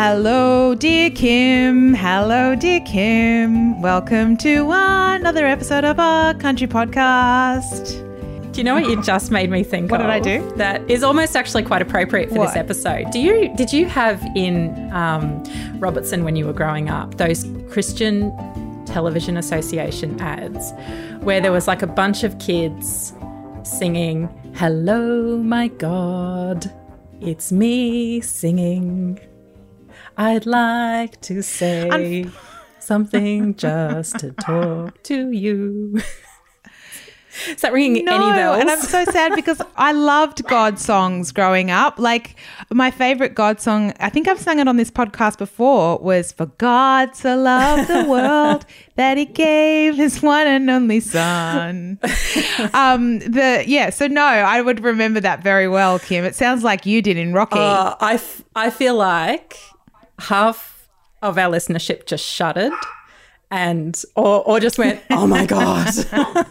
[0.00, 1.92] Hello, dear Kim.
[1.92, 3.82] Hello, dear Kim.
[3.82, 7.94] Welcome to another episode of our country podcast.
[8.52, 10.06] Do you know what you just made me think What of?
[10.06, 10.52] did I do?
[10.54, 12.46] That is almost actually quite appropriate for What?
[12.46, 13.10] this episode.
[13.10, 15.42] Do you did you have in um,
[15.80, 18.30] Robertson when you were growing up those Christian
[18.86, 20.70] Television Association ads
[21.24, 23.12] where there was like a bunch of kids
[23.64, 26.70] singing "Hello, my God,
[27.20, 29.18] it's me singing.
[30.18, 32.26] I'd like to say
[32.80, 36.00] something just to talk to you."
[37.46, 38.60] Is that ringing No, any bells?
[38.60, 41.96] and I'm so sad because I loved God songs growing up.
[42.00, 42.34] Like
[42.72, 46.46] my favorite God song, I think I've sung it on this podcast before, was "For
[46.46, 48.66] God so Love the world
[48.96, 52.00] that He gave His one and only Son."
[52.74, 56.24] um, the yeah, so no, I would remember that very well, Kim.
[56.24, 57.60] It sounds like you did in Rocky.
[57.60, 59.56] Uh, I, f- I feel like
[60.18, 60.88] half
[61.22, 62.72] of our listenership just shuddered
[63.50, 65.88] and or, or just went oh my god.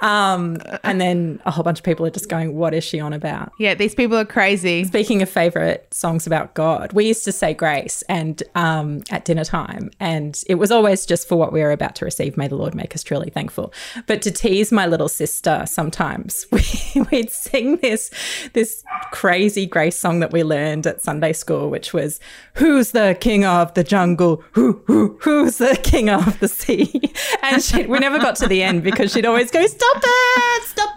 [0.00, 3.12] Um, and then a whole bunch of people are just going what is she on
[3.12, 3.50] about?
[3.58, 4.84] Yeah, these people are crazy.
[4.84, 9.44] speaking of favorite songs about god we used to say grace and um, at dinner
[9.44, 12.36] time and it was always just for what we were about to receive.
[12.36, 13.72] May the lord make us truly thankful.
[14.06, 16.62] But to tease my little sister sometimes we,
[17.10, 18.10] we'd sing this
[18.52, 22.20] this crazy grace song that we learned at sunday school which was
[22.54, 24.42] who's the king of the jungle?
[24.52, 26.90] Who, who who's the king of the sea
[27.42, 30.96] and she, we never got to the end because she'd always go stop it stop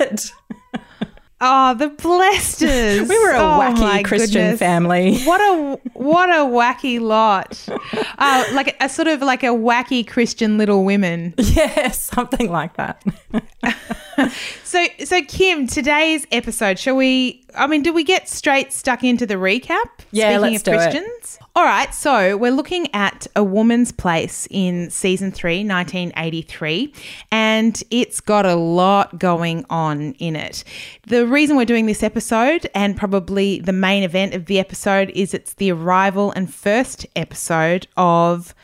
[0.00, 0.32] it
[1.42, 3.08] Oh, the blasters.
[3.08, 4.58] we were a Oh, wacky christian goodness.
[4.58, 7.66] family What a what a wacky lot.
[8.22, 11.32] Uh, like a sort of like a wacky Christian Little Women.
[11.38, 13.02] Yeah, something like that.
[14.64, 19.26] So so Kim, today's episode, shall we I mean, do we get straight stuck into
[19.26, 19.84] the recap?
[20.12, 20.76] Yeah, Speaking let's of do it.
[20.76, 21.38] Christians.
[21.56, 26.94] All right, so we're looking at A Woman's Place in season 3, 1983,
[27.32, 30.62] and it's got a lot going on in it.
[31.08, 35.34] The reason we're doing this episode, and probably the main event of the episode, is
[35.34, 38.54] it's the arrival and first episode of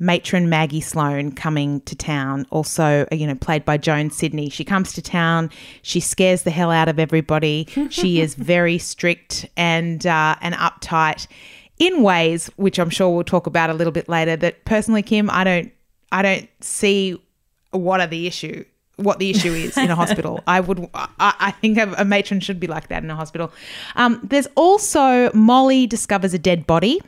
[0.00, 4.48] matron Maggie Sloan coming to town, also, you know, played by Joan Sydney.
[4.48, 5.50] She comes to town,
[5.82, 7.68] she scares the hell out of everybody.
[7.90, 11.26] she is very strict and uh, and uptight
[11.78, 14.36] in ways which I'm sure we'll talk about a little bit later.
[14.36, 15.72] That personally, Kim, I don't
[16.12, 17.20] I don't see
[17.70, 18.64] what are the issue
[18.96, 20.40] what the issue is in a hospital.
[20.46, 23.52] I would, I, I think a, a matron should be like that in a hospital.
[23.96, 27.00] Um, there's also Molly discovers a dead body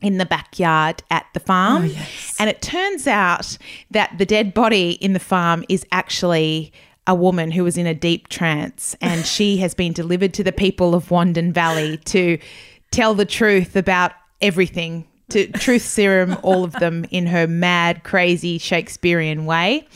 [0.00, 1.90] in the backyard at the farm.
[2.38, 3.58] And it turns out
[3.90, 6.72] that the dead body in the farm is actually
[7.06, 10.52] a woman who was in a deep trance and she has been delivered to the
[10.52, 12.38] people of Wandin Valley to
[12.90, 15.06] tell the truth about everything.
[15.30, 19.86] To truth serum all of them in her mad, crazy Shakespearean way.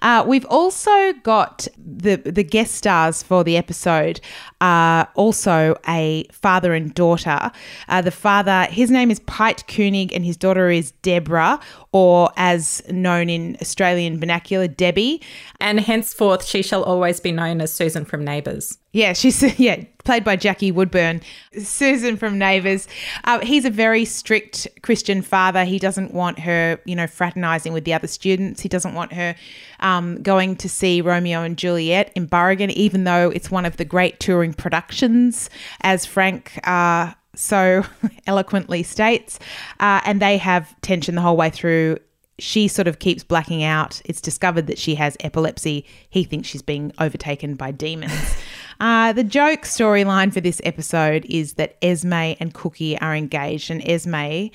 [0.00, 4.20] Uh, we've also got the the guest stars for the episode
[4.60, 7.50] are also a father and daughter.
[7.88, 11.60] Uh, the father, his name is Pite Koenig, and his daughter is Deborah,
[11.92, 15.22] or as known in Australian vernacular, Debbie.
[15.60, 18.78] And henceforth, she shall always be known as Susan from Neighbours.
[18.92, 21.20] Yeah, she's yeah played by Jackie Woodburne,
[21.62, 22.88] Susan from Neighbours.
[23.24, 25.64] Uh, he's a very strict Christian father.
[25.64, 28.62] He doesn't want her, you know, fraternizing with the other students.
[28.62, 29.34] He doesn't want her
[29.80, 33.84] um, going to see Romeo and Juliet in Burrigan, even though it's one of the
[33.84, 35.50] great touring productions,
[35.82, 36.58] as Frank.
[36.64, 37.84] Uh, so
[38.26, 39.38] eloquently states,
[39.80, 41.98] uh, and they have tension the whole way through
[42.38, 44.00] she sort of keeps blacking out.
[44.04, 45.84] It's discovered that she has epilepsy.
[46.08, 48.36] He thinks she's being overtaken by demons.
[48.80, 53.82] uh, the joke storyline for this episode is that Esme and Cookie are engaged, and
[53.88, 54.50] Esme,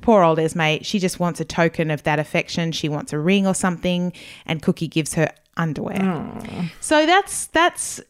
[0.00, 2.72] poor old Esme, she just wants a token of that affection.
[2.72, 4.12] She wants a ring or something,
[4.46, 6.70] and Cookie gives her underwear.
[6.80, 8.00] So that's that's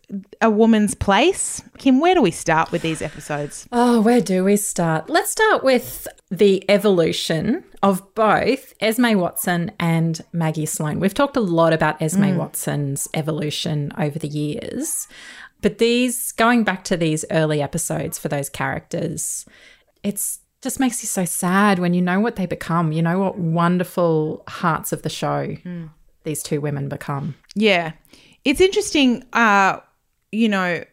[0.41, 1.63] a woman's place.
[1.79, 3.67] Kim, where do we start with these episodes?
[3.73, 5.09] Oh, where do we start?
[5.09, 11.01] Let's start with the evolution of both Esme Watson and Maggie Sloan.
[11.01, 12.37] We've talked a lot about Esme mm.
[12.37, 15.09] Watson's evolution over the years,
[15.61, 19.47] but these, going back to these early episodes for those characters,
[20.03, 22.93] it's just makes you so sad when you know what they become.
[22.93, 25.57] You know what wonderful hearts of the show
[26.25, 27.35] these two women become.
[27.55, 27.93] Yeah.
[28.45, 29.81] It's interesting, uh,
[30.33, 30.85] you know,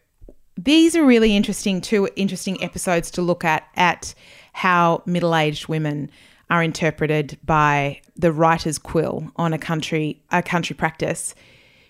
[0.57, 4.13] these are really interesting two interesting episodes to look at at
[4.53, 6.09] how middle-aged women
[6.49, 11.35] are interpreted by the writer's quill on a country a country practice.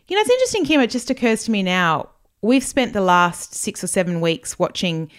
[0.07, 2.09] You know, it's interesting, Kim, it just occurs to me now.
[2.41, 5.11] We've spent the last six or seven weeks watching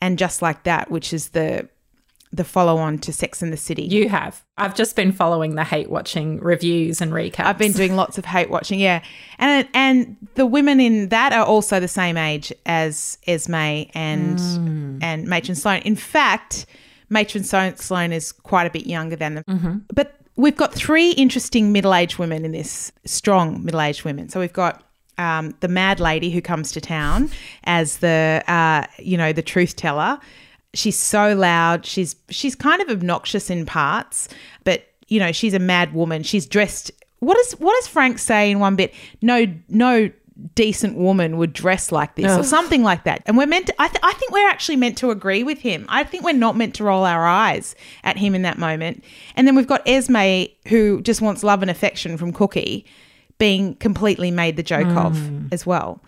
[0.00, 1.68] and Just Like That, which is the
[2.36, 3.82] the follow on to Sex in the City.
[3.82, 4.44] You have.
[4.58, 7.44] I've just been following the hate watching reviews and recaps.
[7.44, 9.02] I've been doing lots of hate watching, yeah.
[9.38, 13.54] And and the women in that are also the same age as Esme
[13.94, 14.98] and Mm.
[15.02, 15.80] and Matron Sloan.
[15.82, 16.66] In fact,
[17.10, 19.44] Matron Sloan is quite a bit younger than them.
[19.48, 19.76] Mm-hmm.
[19.94, 24.28] But we've got three interesting middle aged women in this, strong middle aged women.
[24.28, 24.82] So we've got
[25.18, 27.30] um, the mad lady who comes to town
[27.64, 30.18] as the uh, you know the truth teller.
[30.76, 31.86] She's so loud.
[31.86, 34.28] She's she's kind of obnoxious in parts,
[34.64, 36.22] but you know she's a mad woman.
[36.22, 36.90] She's dressed.
[37.20, 38.94] What does what does Frank say in one bit?
[39.22, 40.10] No no
[40.54, 43.22] decent woman would dress like this or something like that.
[43.26, 43.74] And we're meant to.
[43.80, 45.86] I, th- I think we're actually meant to agree with him.
[45.88, 47.74] I think we're not meant to roll our eyes
[48.04, 49.02] at him in that moment.
[49.34, 52.84] And then we've got Esme who just wants love and affection from Cookie
[53.38, 55.48] being completely made the joke of mm.
[55.52, 56.00] as well.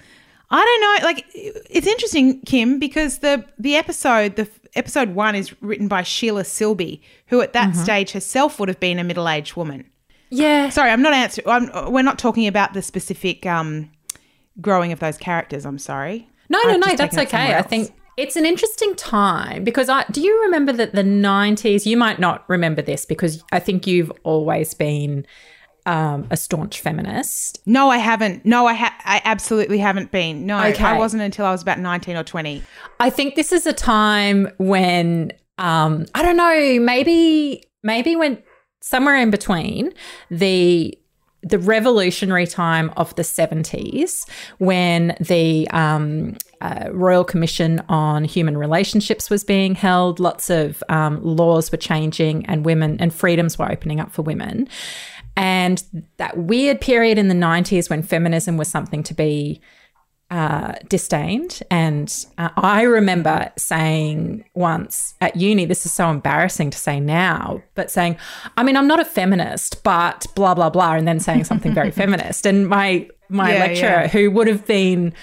[0.51, 1.07] I don't know.
[1.07, 6.45] Like, it's interesting, Kim, because the the episode, the episode one, is written by Sheila
[6.45, 9.85] Sibley, who at that stage herself would have been a middle aged woman.
[10.31, 10.71] yeah.
[10.71, 11.49] Sorry, I'm not answering.
[11.49, 13.91] I'm, we're not talking about the specific um,
[14.61, 15.67] growing of those characters.
[15.67, 16.29] I'm sorry.
[16.49, 17.55] No, no, I've no, just that's okay.
[17.55, 21.97] I think it's an interesting time because I do you remember that the 90s, you
[21.97, 25.27] might not remember this because I think you've always been
[25.89, 27.61] um, a staunch feminist.
[27.67, 28.45] No, I haven't.
[28.45, 30.45] No, I ha- I absolutely haven't been.
[30.47, 30.85] No, Okay.
[30.85, 32.63] I wasn't until I was about 19 or 20.
[33.01, 38.43] I think this is a time when um, I don't know, maybe maybe when
[38.81, 39.93] somewhere in between
[40.31, 40.97] the
[41.45, 49.31] the revolutionary time of the 70s when the um, uh, Royal Commission on Human Relationships
[49.31, 54.01] was being held, lots of um, laws were changing, and women and freedoms were opening
[54.01, 54.69] up for women.
[55.39, 55.83] And
[56.17, 59.61] that weird period in the 90s when feminism was something to be
[60.33, 61.63] uh, disdained.
[61.71, 67.63] And uh, I remember saying once at uni, this is so embarrassing to say now,
[67.77, 68.17] but saying,
[68.57, 71.91] I mean, I'm not a feminist, but blah, blah, blah, and then saying something very
[72.03, 72.45] feminist.
[72.45, 74.09] And my, my Yeah, lecturer, yeah.
[74.09, 75.15] who would have been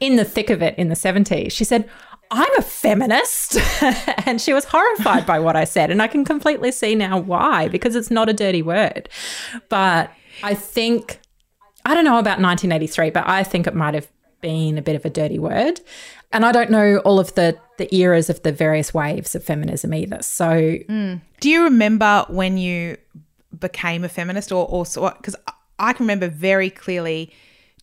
[0.00, 1.86] in the thick of it in the 70s, she said,
[2.30, 3.56] I'm a feminist.
[4.26, 5.90] and she was horrified by what I said.
[5.90, 9.08] And I can completely see now why, because it's not a dirty word.
[9.68, 10.12] But
[10.42, 11.20] I think,
[11.84, 14.08] I don't know about 1983, but I think it might have
[14.40, 15.80] been a bit of a dirty word.
[16.32, 19.92] And I don't know all of the, the eras of the various waves of feminism
[19.92, 20.22] either.
[20.22, 21.16] So hmm.
[21.40, 22.98] Do you remember when you
[23.58, 25.34] became a feminist or also because
[25.78, 27.32] I can remember very clearly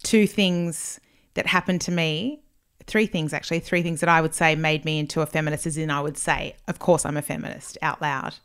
[0.04, 1.00] two things
[1.34, 2.42] that happened to me
[2.88, 5.78] three things actually three things that I would say made me into a feminist is
[5.78, 8.36] in I would say of course I'm a feminist out loud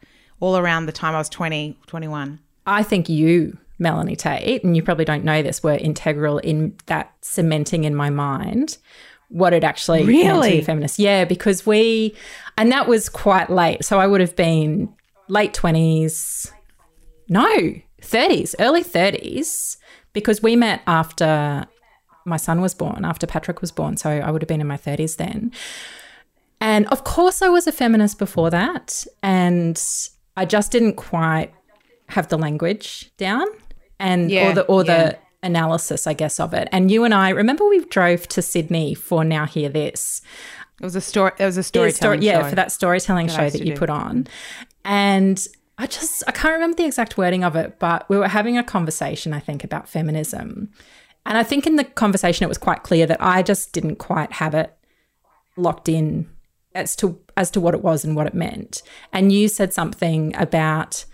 [0.41, 4.85] all around the time I was 20 21 I think you, Melanie Tait, and you
[4.85, 8.79] probably don't know this, were integral in that cementing in my mind
[9.31, 10.59] what it actually meant to be Really?
[10.61, 10.99] a feminist.
[10.99, 12.15] Yeah, because we,
[12.59, 13.85] and that was quite late.
[13.85, 14.93] So I would have been
[15.29, 16.53] late 20s,
[17.29, 19.79] no, 30s, early 30s,
[20.13, 21.65] because we met after
[22.25, 23.97] my son was born, after Patrick was born.
[23.97, 25.53] So I would have been in my 30s then.
[26.61, 29.05] And of course, I was a feminist before that.
[29.23, 29.83] And
[30.37, 31.53] I just didn't quite
[32.09, 33.47] have the language down
[33.99, 35.05] and Yeah, or the or yeah.
[35.11, 36.69] the analysis, I guess, of it.
[36.71, 40.23] And you and I remember we drove to Sydney for Now Hear This.
[40.81, 43.37] it was a story it was a Yeah, storytelling story- yeah, for that storytelling I
[43.37, 43.79] show that you do.
[43.79, 44.27] put on.
[44.85, 45.45] And
[45.79, 48.63] I just I can't remember the exact wording of it, but we were having a
[48.63, 50.71] conversation, I think, about feminism.
[51.25, 54.33] And I think in the conversation it was quite clear that I just didn't quite
[54.33, 54.77] have it
[55.57, 56.29] locked in
[56.75, 58.83] as to as to what it was and what it meant.
[59.13, 61.05] And you said something about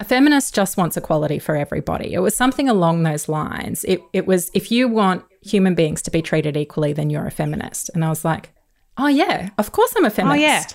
[0.00, 2.12] a feminist just wants equality for everybody.
[2.12, 3.84] It was something along those lines.
[3.84, 7.30] It it was if you want human beings to be treated equally, then you're a
[7.30, 7.90] feminist.
[7.94, 8.52] And I was like,
[8.98, 10.42] oh yeah, of course I'm a oh, feminist.
[10.42, 10.66] yeah.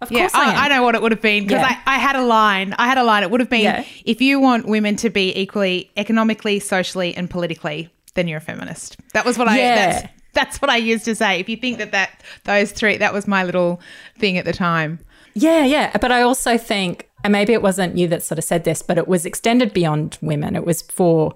[0.00, 0.54] Of Yeah, course I.
[0.54, 1.80] I, I know what it would have been because Yeah.
[1.86, 2.74] I, I had a line.
[2.78, 3.22] I had a line.
[3.22, 3.84] It would have been Yeah.
[4.04, 8.96] if you want women to be equally economically, socially, and politically, then you're a feminist.
[9.12, 9.56] That was what I.
[9.58, 11.40] That's, that's what I used to say.
[11.40, 13.80] If you think that that those three, that was my little
[14.18, 15.00] thing at the time.
[15.34, 15.96] Yeah, yeah.
[16.00, 18.96] But I also think, and maybe it wasn't you that sort of said this, but
[18.98, 20.56] it was extended beyond women.
[20.56, 21.34] It was for,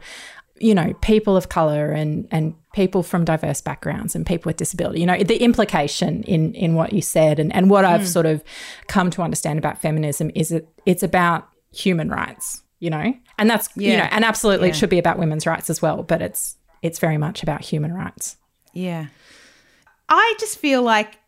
[0.58, 5.00] you know, people of color and and people from diverse backgrounds and people with disability.
[5.00, 8.06] You know, the implication in in what you said and and what I've hmm.
[8.06, 8.42] sort of
[8.86, 12.62] come to understand about feminism is it it's about human rights.
[12.80, 15.80] You know, and that's you know, and absolutely it should be about women's rights as
[15.80, 16.02] well.
[16.02, 18.36] But it's it's very much about human rights.
[18.74, 19.06] Yeah.
[20.08, 21.18] I just feel like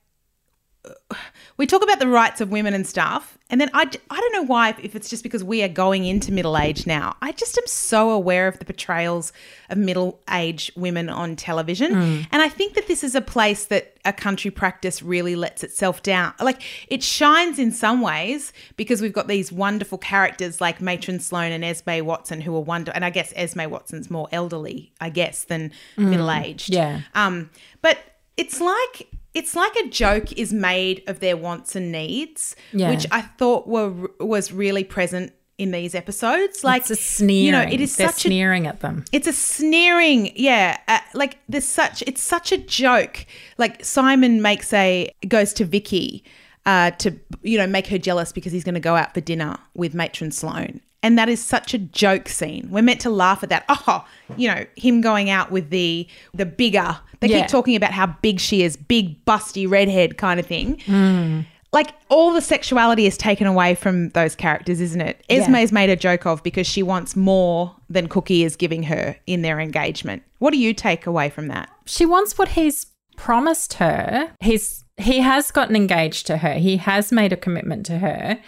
[1.56, 4.42] we talk about the rights of women and stuff, and then I, I don't know
[4.42, 7.16] why, if it's just because we are going into middle age now.
[7.22, 9.32] I just am so aware of the portrayals
[9.70, 11.92] of middle age women on television.
[11.92, 12.26] Mm.
[12.32, 16.02] And I think that this is a place that a country practice really lets itself
[16.02, 16.34] down.
[16.40, 21.52] Like it shines in some ways because we've got these wonderful characters like Matron Sloan
[21.52, 25.44] and Esme Watson who are wonder and I guess Esme Watson's more elderly, I guess,
[25.44, 26.72] than middle aged.
[26.72, 26.74] Mm.
[26.74, 27.00] Yeah.
[27.14, 27.98] Um, but
[28.36, 32.90] it's like it's like a joke is made of their wants and needs, Yeah.
[32.90, 36.62] which I thought were was really present in these episodes.
[36.64, 37.44] Like It's a sneering.
[37.46, 39.04] you know, it is They're such a sneering at them.
[39.12, 40.76] it's a sneering, yeah.
[40.88, 43.24] Uh, like there's such it's such a joke.
[43.58, 46.24] Like Simon makes a goes to Vicky
[46.66, 49.56] uh, to you know make her jealous because he's going to go out for dinner
[49.74, 52.68] with Matron Sloan, and that is such a joke scene.
[52.70, 53.64] We're meant to laugh at that.
[53.68, 54.04] Oh,
[54.36, 56.98] you know him going out with the the bigger.
[57.20, 57.40] They Yeah.
[57.42, 60.80] keep talking about how big she is, big busty redhead kind of thing.
[60.86, 61.40] Hmm.
[61.72, 65.22] Like all the sexuality is taken away from those characters, isn't it?
[65.28, 69.42] Esme's made a joke of because she wants more than Cookie is giving her in
[69.42, 70.22] their engagement.
[70.38, 71.68] What do you take away from that?
[71.84, 72.86] She wants what he's
[73.16, 74.32] promised her.
[74.40, 76.54] He's he has gotten engaged to her.
[76.54, 78.38] He has made a commitment to her.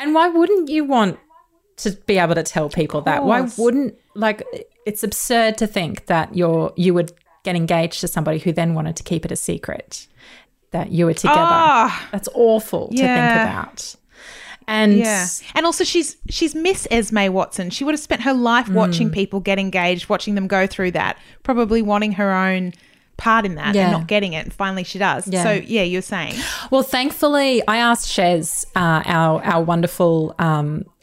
[0.00, 1.18] And why wouldn't you want
[1.84, 3.24] to be able to tell people that?
[3.24, 4.42] Why wouldn't like
[4.86, 7.12] it's absurd to think that you're you would
[7.44, 10.06] get engaged to somebody who then wanted to keep it a secret
[10.70, 11.36] that you were together.
[11.38, 12.08] Ah.
[12.12, 13.94] That's awful to think about.
[14.68, 15.26] And Yeah.
[15.54, 17.70] And also she's she's Miss Esme Watson.
[17.70, 19.12] She would have spent her life watching Hmm.
[19.14, 22.72] people get engaged, watching them go through that, probably wanting her own
[23.16, 23.82] part in that Yeah.
[23.84, 24.44] and not getting it.
[24.44, 25.26] And finally she does.
[25.28, 25.42] Yeah.
[25.42, 26.34] So yeah, you're saying.
[26.70, 30.34] Well, thankfully, I asked Chez, uh, our our wonderful.
[30.38, 30.84] Um,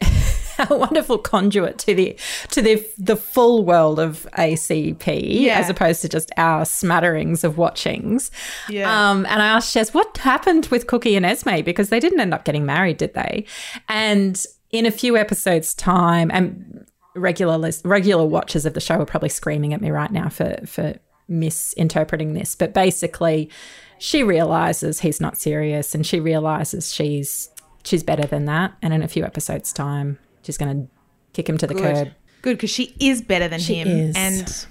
[0.70, 2.16] our wonderful conduit to the
[2.50, 5.58] to the the full world of ACP Yeah.
[5.58, 8.30] as opposed to just our smatterings of watchings.
[8.68, 9.10] Yeah.
[9.10, 12.34] Um, and I asked Chez what happened with Cookie and Esme because they didn't end
[12.34, 13.44] up getting married, did they?
[13.88, 16.86] And in a few episodes' time, and
[17.16, 20.56] regular lis- regular watchers of the show are probably screaming at me right now for
[20.66, 20.94] for
[21.28, 23.50] misinterpreting this, but basically,
[23.98, 27.48] she realizes he's not serious, and she realizes she's
[27.84, 28.72] she's better than that.
[28.82, 30.92] And in a few episodes' time, she's going to
[31.32, 31.94] kick him to the curb.
[31.94, 32.14] Good.
[32.42, 33.88] Good, because she is better than She him.
[33.88, 34.16] is.
[34.16, 34.66] And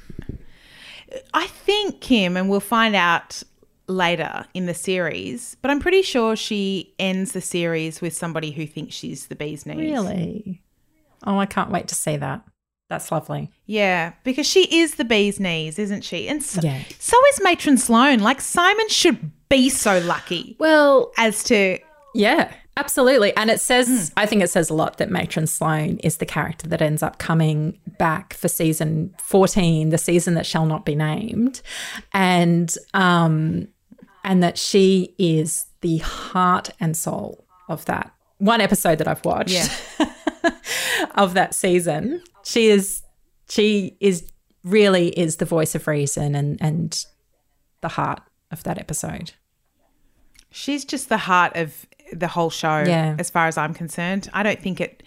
[1.33, 3.41] I think Kim, and we'll find out
[3.87, 8.65] later in the series, but I'm pretty sure she ends the series with somebody who
[8.67, 9.77] thinks she's the bee's knees.
[9.77, 10.61] Really?
[11.25, 12.43] Oh, I can't wait to see that.
[12.89, 13.51] That's lovely.
[13.67, 16.27] Yeah, because she is the bee's knees, isn't she?
[16.27, 16.81] And so, Yeah.
[16.99, 18.19] so is Matron Sloan.
[18.19, 21.77] Like Simon should be so lucky Well, as to
[22.15, 23.35] Yeah, absolutely.
[23.35, 26.67] And it says, I think it says a lot that Matron Sloan is the character
[26.69, 31.61] that ends up coming back for season 14, the season that shall not be named.
[32.13, 33.67] And, um,
[34.23, 39.51] and that she is the heart and soul of that one episode that I've watched
[39.51, 39.69] Yeah.
[41.15, 42.21] of that season.
[42.43, 43.03] She is,
[43.49, 44.25] she is
[44.63, 47.05] really is the voice of reason and, and
[47.81, 48.21] the heart
[48.51, 49.33] of that episode.
[50.51, 53.15] She's just the heart of the whole show, Yeah.
[53.19, 54.29] as far as I'm concerned.
[54.33, 55.03] I don't think it.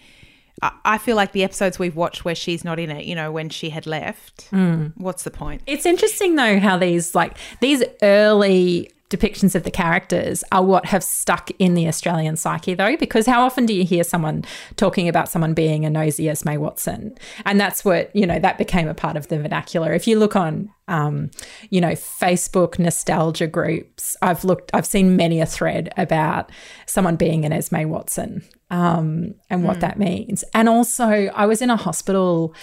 [0.61, 3.31] I, I feel like the episodes we've watched where she's not in it, you know,
[3.31, 4.87] when she had left, hmm.
[4.95, 5.61] what's the point?
[5.65, 11.03] It's interesting though how these like these early depictions of the characters are what have
[11.03, 14.43] stuck in the Australian psyche though because how often do you hear someone
[14.75, 17.15] talking about someone being a nosy Esme Watson?
[17.45, 19.93] And that's what you know that became a part of the vernacular.
[19.93, 21.29] If you look on um,
[21.69, 26.51] you know Facebook nostalgia groups I've looked I've seen many a thread about
[26.87, 30.43] someone being an Esme Watson um, and what that means.
[30.53, 32.55] And also I was in a hospital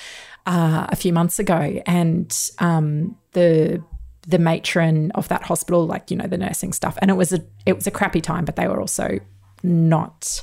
[0.46, 3.82] uh, a few months ago, and um, the
[4.30, 7.40] the matron of that hospital, like you know the nursing stuff, and it was a
[7.66, 9.18] it was a crappy time, but they were also
[9.62, 10.42] not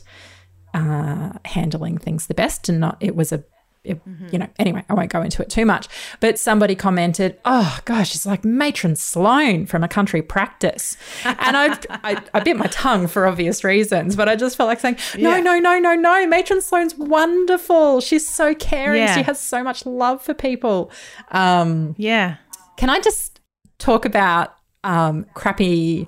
[0.73, 3.43] uh, handling things the best, and not it was a
[3.83, 4.01] it,
[4.33, 5.87] you know anyway I won't go into it too much,
[6.19, 11.77] but somebody commented, oh gosh, it's like matron Sloan from a country practice, and I,
[12.03, 15.35] I I bit my tongue for obvious reasons, but I just felt like saying no
[15.37, 15.41] Yeah.
[15.41, 19.15] no no no no matron Sloan's wonderful, she's so caring, Yeah.
[19.15, 20.91] she has so much love for people.
[21.31, 22.35] Um, Yeah.
[22.75, 23.36] can I just
[23.79, 26.07] talk about um, crappy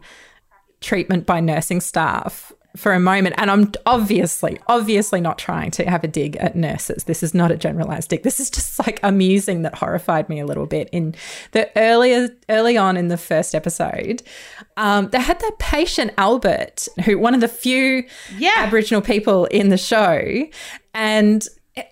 [0.82, 3.36] treatment by nursing staff for a moment?
[3.38, 7.06] And I'm obviously, obviously not trying to have a dig at nurses.
[7.06, 8.24] This is not a generalized dig.
[8.24, 10.88] This is just like amusing that horrified me a little bit.
[10.92, 11.16] In
[11.52, 14.22] the earlier, early on in the first episode,
[14.78, 18.06] um, they had that patient Albert, who one of the few
[18.38, 18.52] Yeah.
[18.58, 20.48] Aboriginal people in the show,
[20.94, 21.48] and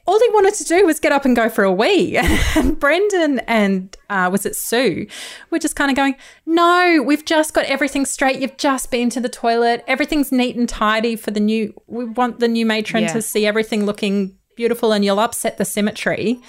[0.05, 2.17] all he wanted to do was get up and go for a wee.
[2.55, 5.07] and Brendan and uh, was it Sue
[5.49, 6.15] were just kind of going,
[6.45, 8.39] No, we've just got everything straight.
[8.39, 9.83] You've just been to the toilet.
[9.87, 11.73] Everything's neat and tidy for the new.
[11.87, 13.13] We want the new matron Yeah.
[13.13, 16.39] to see everything looking beautiful, and you'll upset the symmetry.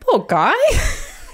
[0.00, 0.54] Poor guy.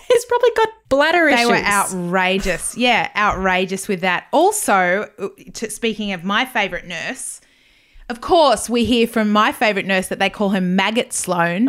[0.09, 1.49] He's probably got bladder They issues.
[1.49, 2.77] They were outrageous.
[2.77, 4.27] Yeah, outrageous with that.
[4.33, 5.11] Also,
[5.55, 7.41] to, speaking of my favorite nurse,
[8.11, 11.69] of course, we hear from my favorite nurse that they call her Maggot Sloan.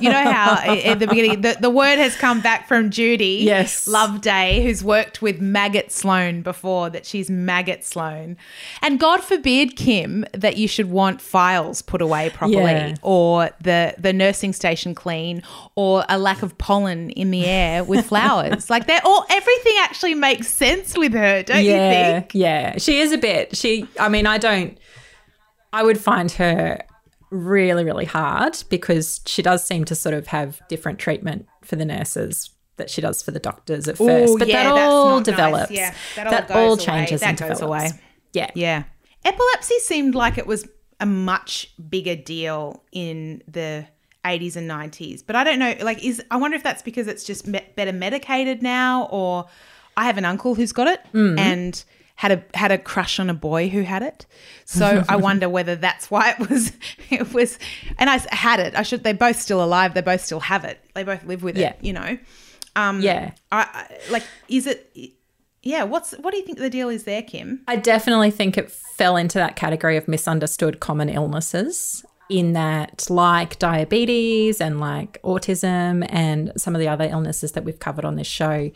[0.00, 3.86] You know how at the beginning, the, the word has come back from Judy Yes.
[3.86, 8.36] Loveday, who's worked with Maggot Sloan before, that she's Maggot Sloan.
[8.82, 12.94] And God forbid, Kim, that you should want files put away properly Yeah.
[13.02, 15.42] or the, the nursing station clean
[15.76, 18.68] or a lack of pollen in the air with flowers.
[18.70, 22.32] like they're all, everything actually makes sense with her, don't you think?
[22.34, 22.76] yeah.
[22.78, 23.56] She is a bit.
[23.56, 23.86] She.
[24.00, 24.76] I mean, I don't.
[25.76, 26.82] I would find her
[27.28, 31.84] really, really hard because she does seem to sort of have different treatment for the
[31.84, 34.32] nurses that she does for the doctors at first.
[34.32, 35.24] Ooh, but yeah, that all not nice.
[35.26, 35.70] develops.
[35.70, 36.82] Yeah, that that all all, away.
[36.82, 37.90] changes That goes develops.
[37.92, 38.00] away.
[38.32, 38.50] Yeah.
[38.54, 38.84] Yeah.
[39.22, 40.66] Epilepsy seemed like it was
[40.98, 43.86] a much bigger deal in the
[44.24, 45.22] 80s and 90s.
[45.26, 47.92] But I don't know, like, is I wonder if that's because it's just me- better
[47.92, 49.46] medicated now, or
[49.94, 51.38] I have an uncle who's got it mm.
[51.38, 51.84] and
[52.16, 54.26] had a had a crush on a boy who had it.
[54.64, 56.72] So I wonder whether that's why it was
[57.10, 57.58] it was.
[57.98, 58.74] And I had it.
[58.74, 59.04] I should.
[59.04, 59.94] They're both still alive.
[59.94, 60.78] They both still have it.
[60.94, 61.70] They both live with Yeah.
[61.70, 61.78] it.
[61.82, 62.18] You know.
[62.74, 63.32] Um, Yeah.
[63.52, 64.24] I, I like.
[64.48, 64.92] Is it?
[65.62, 65.84] Yeah.
[65.84, 67.62] What's what do you think the deal is there, Kim?
[67.68, 72.04] I definitely think it fell into that category of misunderstood common illnesses.
[72.28, 77.78] In that, like diabetes and like autism and some of the other illnesses that we've
[77.78, 78.72] covered on this show,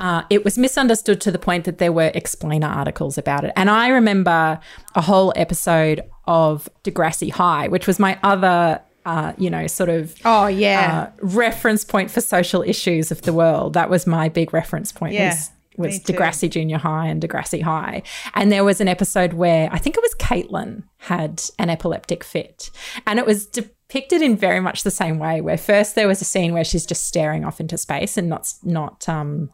[0.00, 3.52] uh, it was misunderstood to the point that there were explainer articles about it.
[3.56, 4.60] And I remember
[4.94, 10.14] a whole episode of Degrassi High, which was my other, uh, you know, sort of
[10.24, 11.08] Oh yeah.
[11.08, 13.72] uh, reference point for social issues of the world.
[13.72, 15.14] That was my big reference point.
[15.14, 15.34] Yeah,
[15.76, 16.00] was was.
[16.00, 18.02] Degrassi Junior High and Degrassi High,
[18.34, 22.70] and there was an episode where I think it was Caitlin had an epileptic fit,
[23.06, 25.40] and it was depicted in very much the same way.
[25.40, 28.52] Where first there was a scene where she's just staring off into space and not
[28.62, 29.50] not um.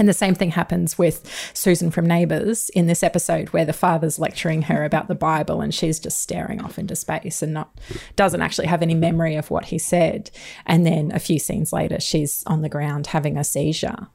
[0.00, 4.18] And the same thing happens with Susan from Neighbours in this episode where the father's
[4.18, 7.78] lecturing her about the Bible and she's just staring off into space and not
[8.16, 10.30] doesn't actually have any memory of what he said.
[10.64, 14.08] And then a few scenes later she's on the ground having a seizure.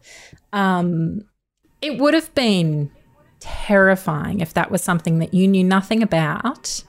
[0.52, 1.22] Um,
[1.84, 2.90] it would have been
[3.40, 6.84] terrifying if that was something that you knew nothing about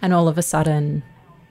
[0.00, 1.02] and all of a sudden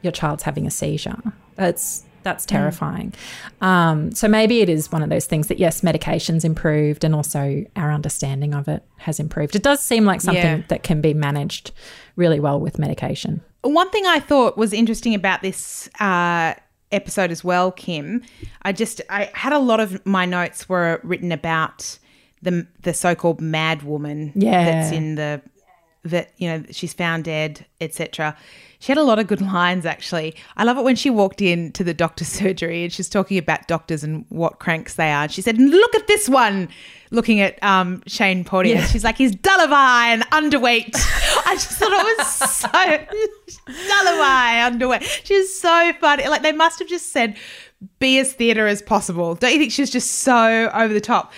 [0.01, 1.21] your child's having a seizure.
[1.57, 3.13] That's that's terrifying.
[3.61, 7.63] Um, so maybe it is one of those things that yes, medication's improved and also
[7.75, 9.55] our understanding of it has improved.
[9.55, 10.63] It does seem like something Yeah.
[10.69, 11.71] that can be managed
[12.15, 13.41] really well with medication.
[13.61, 16.53] One thing I thought was interesting about this uh,
[16.91, 18.23] episode as well, Kim,
[18.63, 21.97] I just I had a lot of my notes were written about
[22.41, 24.65] the the so-called mad woman Yeah.
[24.65, 25.41] that's in the
[26.03, 28.35] that you know she's found dead, etc.
[28.81, 30.35] She had a lot of good lines actually.
[30.57, 33.67] I love it when she walked in to the doctor's surgery and she's talking about
[33.67, 35.29] doctors and what cranks they are.
[35.29, 36.67] She said, "Look at this one."
[37.13, 40.95] Looking at um, Shane Porteous, she's like, "He's dull of eye and underweight."
[41.45, 42.67] I just thought it was so
[43.67, 45.03] dull of eye, underweight.
[45.25, 46.27] She's so funny.
[46.27, 47.35] Like they must have just said,
[47.99, 51.33] "Be as theatre as possible." Don't you think she's just so over the top?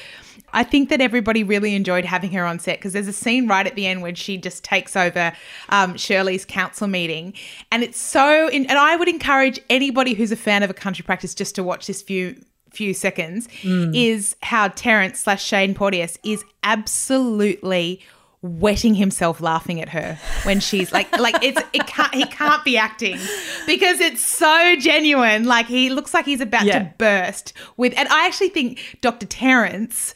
[0.54, 3.66] I think that everybody really enjoyed having her on set because there's a scene right
[3.68, 5.34] at the end when she just takes over
[5.70, 7.34] um, Shirley's council meeting,
[7.72, 8.48] and it's so.
[8.50, 11.64] In, and I would encourage anybody who's a fan of a country practice just to
[11.64, 13.48] watch this few few seconds.
[13.64, 18.02] Is how Terence slash Shane Porteous is absolutely
[18.42, 22.76] wetting himself laughing at her when she's like like it's it can't he can't be
[22.78, 23.18] acting
[23.66, 26.80] because it's so genuine like he looks like he's about Yeah.
[26.80, 29.26] to burst with and I actually think Dr.
[29.28, 30.14] Terence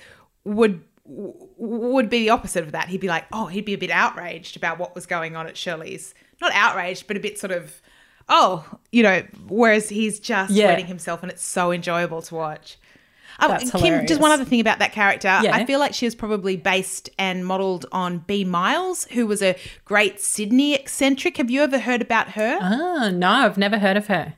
[0.48, 0.82] would
[1.58, 4.58] would be the opposite of that he'd be like oh he'd be a bit outraged
[4.58, 7.82] about what was going on at Shirley's not outraged but a bit sort of
[8.28, 10.68] oh you know whereas he's just Yeah.
[10.68, 12.78] wetting himself and it's so enjoyable to watch
[13.40, 14.10] oh, That's Kim, hilarious.
[14.10, 15.28] just one other thing about that character.
[15.44, 15.56] Yeah.
[15.56, 19.56] I feel like she was probably based and modelled on Bea Miles, who was a
[19.86, 21.38] great Sydney eccentric.
[21.38, 22.58] Have you ever heard about her?
[22.60, 24.34] Oh, no, I've never heard of her.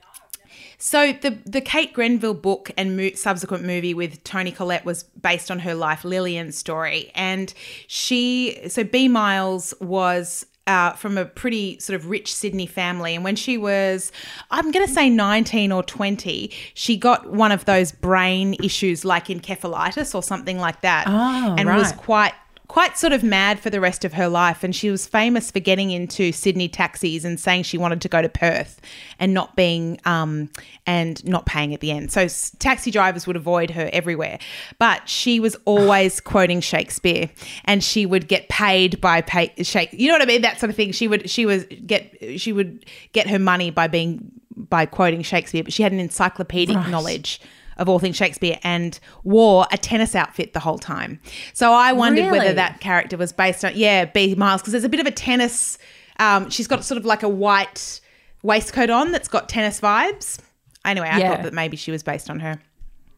[0.79, 5.51] So the the Kate Grenville book and mo- subsequent movie with Toni Collette was based
[5.51, 7.53] on her life, Lilian's story, and
[7.87, 10.45] she so Bea Miles was.
[10.67, 13.15] Uh, from a pretty sort of rich Sydney family.
[13.15, 14.11] And when she was,
[14.51, 19.29] I'm going to say 19 or 20, she got one of those brain issues like
[19.29, 21.05] encephalitis or something like that.
[21.07, 22.33] Oh, and was quite
[22.69, 24.63] quite sort of mad for the rest of her life.
[24.63, 28.21] And she was famous for getting into Sydney taxis and saying she wanted to go
[28.21, 28.79] to Perth
[29.17, 30.51] and not being, um,
[30.85, 32.11] and not paying at the end.
[32.11, 32.27] So
[32.59, 34.37] taxi drivers would avoid her everywhere.
[34.77, 37.31] But she was always quoting Shakespeare
[37.65, 40.43] and she would get paid by pay, Shake, you know what I mean?
[40.43, 40.91] That sort of thing.
[40.91, 45.63] She would, she was get, she would get her money by being, by quoting Shakespeare,
[45.63, 47.41] but she had an encyclopedic knowledge
[47.79, 51.19] of all things Shakespeare and wore a tennis outfit the whole time.
[51.53, 52.37] So I wondered Really?
[52.39, 55.11] whether that character was based on yeah, Bea Miles because there's a bit of a
[55.11, 55.77] tennis.
[56.19, 58.01] Um, she's got sort of like a white
[58.43, 60.39] waistcoat on that's got tennis vibes.
[60.85, 61.29] Anyway, I Yeah.
[61.35, 62.59] thought that maybe she was based on her.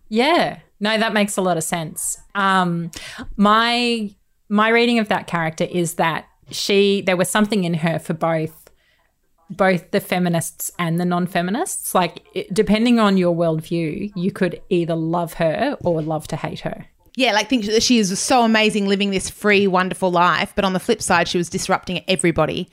[0.10, 0.60] Yeah.
[0.80, 2.18] No, that makes a lot of sense.
[2.36, 2.92] Um,
[3.38, 4.10] my
[4.50, 8.61] my reading of that character is that she there was something in her for both
[9.52, 11.94] both the feminists and the non-feminists.
[11.94, 16.86] Like depending on your worldview, you could either love her or love to hate her.
[17.16, 20.74] Yeah, like think that she is so amazing living this free, wonderful life, but on
[20.74, 22.70] the flip side, she was disrupting everybody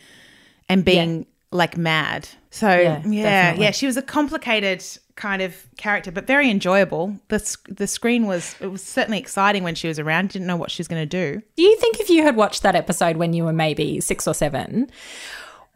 [0.69, 2.29] and being like mad.
[2.51, 4.85] So Yeah, yeah, yeah, she was a complicated
[5.17, 7.19] kind of character, but very enjoyable.
[7.29, 10.31] the The screen was it was certainly exciting when she was around.
[10.31, 11.43] Didn't know what she was going to do.
[11.57, 14.35] Do you think if you had watched that episode when you were maybe six or
[14.35, 14.89] seven,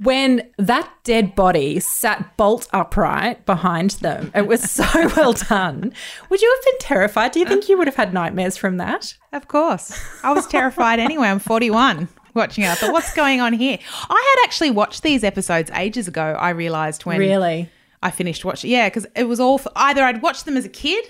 [0.01, 4.85] when that dead body sat bolt upright behind them, it was so
[5.17, 5.93] well done.
[6.29, 7.33] Would you have been terrified?
[7.33, 9.17] Do you think you would have had nightmares from that?
[9.33, 9.99] Of course.
[10.25, 11.29] I was terrified anyway.
[11.29, 12.69] I'm 41 watching it.
[12.69, 13.79] I thought, what's going on here?
[14.09, 17.69] I had actually watched these episodes ages ago, I realized when Really?
[18.03, 18.71] I finished watching.
[18.71, 21.05] Yeah, because it was all for, either I'd watched them as a kid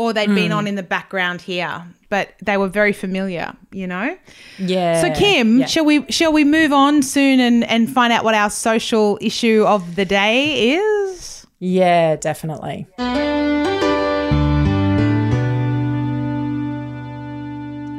[0.00, 0.34] or they'd Hmm.
[0.34, 4.16] been on in the background here, but they were very familiar, you know?
[4.58, 5.02] Yeah.
[5.02, 5.66] So Kim, Yeah.
[5.66, 9.62] shall we shall we move on soon and and find out what our social issue
[9.66, 11.46] of the day is?
[11.58, 12.86] Yeah, definitely.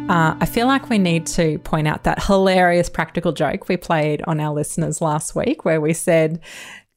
[0.10, 4.22] Uh, I feel like we need to point out that hilarious practical joke we played
[4.28, 6.42] on our listeners last week, where we said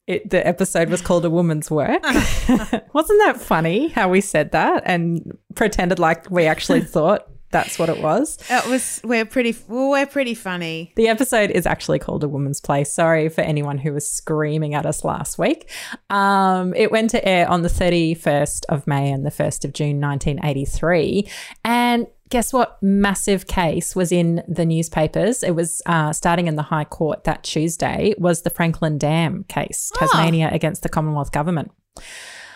[0.07, 2.03] it, the episode was called "A Woman's Work."
[2.93, 3.89] Wasn't that funny?
[3.89, 8.37] How we said that and pretended like we actually thought that's what it was.
[8.51, 10.93] It was we're pretty well, we're pretty funny.
[10.97, 12.93] The episode is actually called A Woman's Place.
[12.93, 15.71] Sorry for anyone who was screaming at us last week.
[16.11, 20.01] Um, it went to air on the 31st of May and the 1st of June
[20.01, 21.31] 1983.
[21.65, 22.83] And guess what?
[22.83, 25.43] Massive case was in the newspapers.
[25.43, 29.93] It was uh, starting in the High Court that Tuesday, was the Franklin Dam case,
[29.95, 31.71] Tasmania against the Commonwealth Government.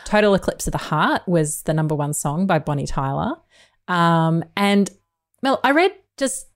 [0.05, 3.37] Total Eclipse of the Heart was the number one song by Bonnie Tyler.
[3.89, 4.91] Um, and
[5.43, 6.47] Mel, I read just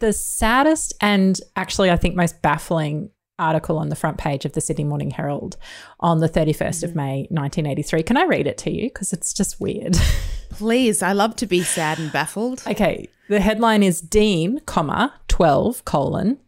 [0.00, 4.60] the saddest and actually, I think, most baffling article on the front page of the
[4.60, 5.56] Sydney Morning Herald
[6.00, 6.98] on the 31st of mm-hmm.
[6.98, 8.02] May, 1983.
[8.02, 8.88] Can I read it to you?
[8.88, 9.96] Because it's just weird.
[10.50, 12.62] Please, I love to be sad and baffled.
[12.66, 13.08] okay.
[13.28, 16.38] The headline is Dean, comma, 12, colon,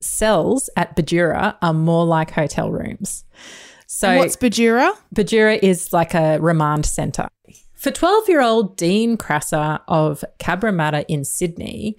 [0.00, 3.24] cells at Bidura are more like hotel rooms.
[3.86, 4.92] So What's Bidura?
[5.14, 7.28] Bidura is like a remand centre.
[7.74, 11.96] For 12 year old Dean Crasser of Cabramatta in Sydney,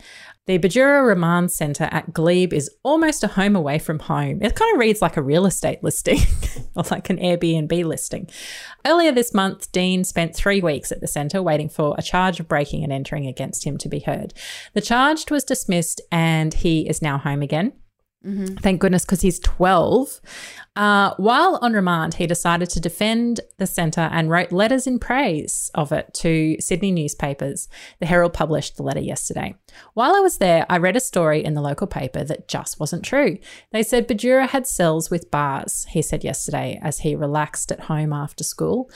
[0.48, 4.44] the Bidura Remand Centre at Glebe is almost a home away from home.
[4.44, 6.20] It kind of reads like a real estate listing
[6.76, 8.30] or like an Airbnb listing.
[8.86, 12.48] Earlier this month, Dean spent three weeks at the centre waiting for a charge of
[12.48, 14.34] breaking and entering against him to be heard.
[14.74, 17.74] The charge was dismissed and he is now home again.
[18.58, 20.20] Thank goodness, because he's 12.
[20.76, 25.72] Uh, while on remand, he decided to defend the centre and wrote letters in praise
[25.76, 27.70] of it to Sydney newspapers.
[28.00, 29.56] The Herald published the letter yesterday.
[29.94, 33.06] While I was there, I read a story in the local paper that just wasn't
[33.06, 33.38] true.
[33.72, 38.12] They said Bidura had cells with bars, he said yesterday as he relaxed at home
[38.12, 38.90] after school.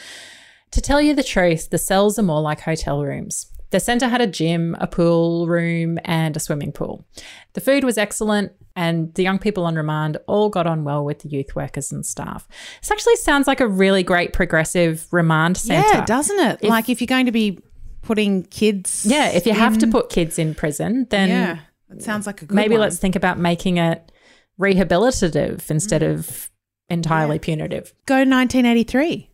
[0.72, 3.48] To tell you the truth, the cells are more like hotel rooms.
[3.72, 7.06] The centre had a gym, a pool room, and a swimming pool.
[7.54, 11.20] The food was excellent, and the young people on remand all got on well with
[11.20, 12.48] the youth workers and staff.
[12.82, 15.88] This actually sounds like a really great progressive remand centre.
[15.98, 16.64] Yeah, doesn't it?
[16.64, 17.60] like if you're going to be
[18.02, 19.06] putting kids.
[19.08, 21.60] Yeah, if you have to put kids in prison, then yeah,
[21.92, 22.82] it sounds like a good maybe one.
[22.82, 24.12] let's think about making it
[24.60, 26.14] rehabilitative instead Mm.
[26.14, 26.50] of
[26.90, 27.94] entirely punitive.
[28.06, 29.29] go 1983.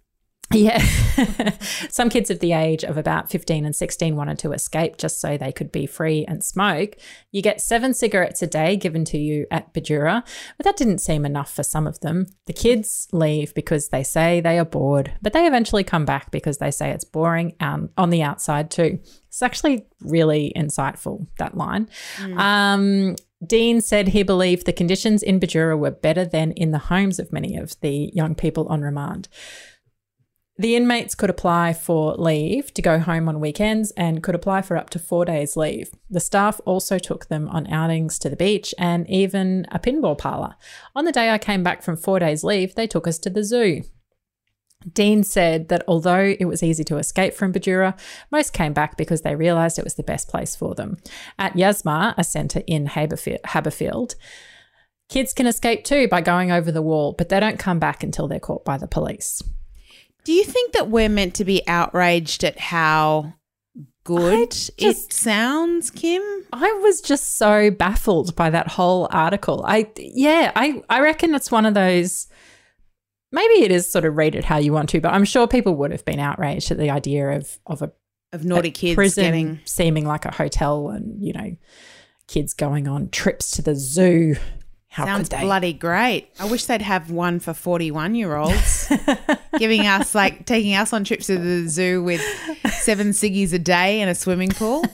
[0.53, 0.77] Yeah.
[1.89, 5.37] Some kids of the age of about 15 and 16 wanted to escape just so
[5.37, 6.97] they could be free and smoke.
[7.31, 10.23] You get seven cigarettes a day given to you at Bidura,
[10.57, 12.27] but that didn't seem enough for some of them.
[12.45, 16.59] The kids leave because they say they are bored, but they eventually come back because
[16.59, 18.99] they say it's boring um, on the outside too.
[19.27, 21.89] It's actually really insightful, that line.
[22.37, 27.19] Um, Dean said he believed the conditions in Bidura were better than in the homes
[27.19, 29.27] of many of the young people on remand.
[30.57, 34.77] The inmates could apply for leave to go home on weekends and could apply for
[34.77, 35.91] up to four days' leave.
[36.09, 40.55] The staff also took them on outings to the beach and even a pinball parlour.
[40.95, 43.43] On the day I came back from four days' leave, they took us to the
[43.43, 43.83] zoo.
[44.93, 47.97] Dean said that although it was easy to escape from Bidura,
[48.31, 50.97] most came back because they realised it was the best place for them.
[51.37, 54.15] At Yasmar, a centre in Haberfield, Haberfield,
[55.09, 58.27] kids can escape too by going over the wall, but they don't come back until
[58.27, 59.41] they're caught by the police.
[60.25, 63.33] Do you think that we're meant to be outraged at how
[64.03, 66.21] good just- it sounds, Kim?
[66.51, 69.63] I was just so baffled by that whole article.
[69.67, 72.27] I yeah, I I reckon it's one of those
[73.31, 75.75] maybe it is sort of read it how you want to, but I'm sure people
[75.75, 77.91] would have been outraged at the idea of of a
[78.33, 79.59] Of naughty kids prison getting.
[79.65, 81.55] seeming like a hotel and, you know,
[82.27, 84.35] kids going on trips to the zoo.
[84.95, 86.29] How Sounds bloody great.
[86.39, 88.89] I wish they'd have one for 41 year olds,
[89.59, 92.21] giving us, like, taking us on trips to the zoo with
[92.71, 94.85] seven ciggies a day and a swimming pool.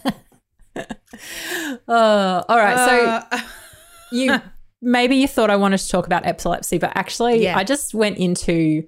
[0.75, 0.85] Uh,
[2.49, 3.39] all right, so Uh,
[4.11, 4.41] you
[4.81, 7.55] maybe you thought I wanted to talk about epilepsy, but actually, Yeah.
[7.55, 8.87] I just went into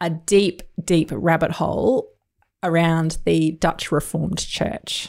[0.00, 2.06] a deep, deep rabbit hole
[2.62, 5.08] around the Dutch Reformed Church.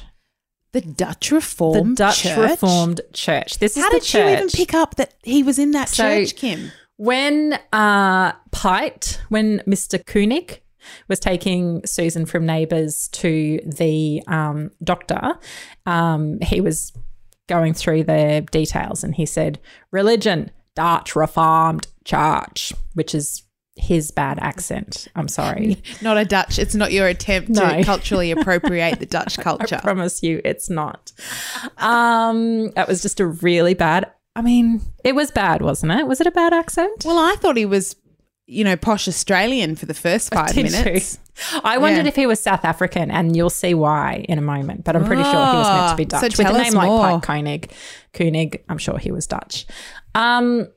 [0.73, 2.37] The Dutch The Reformed Dutch Church?
[2.51, 3.59] Reformed Church.
[3.59, 6.03] This is How the did you even pick up that he was in that So-
[6.03, 6.71] church, Kim?
[6.97, 10.05] When uh, Pite, when Mr.
[10.05, 10.61] Koenig
[11.07, 15.33] was taking Susan from Neighbours to the um, doctor,
[15.87, 16.93] um, he was
[17.47, 19.59] going through the details and he said,
[19.91, 23.43] religion, Dutch Reformed Church, which is
[23.75, 25.07] his bad accent.
[25.15, 25.81] I'm sorry.
[26.01, 26.59] Not a Dutch.
[26.59, 27.61] It's not your attempt No.
[27.77, 29.77] to culturally appropriate the Dutch culture.
[29.77, 31.11] I promise you it's not.
[31.77, 34.11] Um, that was just a really bad.
[34.35, 36.07] I mean, it was bad, wasn't it?
[36.07, 37.03] Was it a bad accent?
[37.05, 37.95] Well, I thought he was,
[38.47, 40.77] you know, posh Australian for the first five Did you?
[40.77, 41.19] minutes.
[41.63, 42.09] I wondered Yeah.
[42.09, 44.83] if he was South African, and you'll see why in a moment.
[44.83, 46.61] But I'm pretty sure he was meant to be Ah, so Dutch with tell a
[46.61, 46.89] name like.
[46.89, 47.71] Pike Koenig.
[48.13, 49.65] Koenig, I'm sure he was Dutch.
[50.13, 50.67] Um,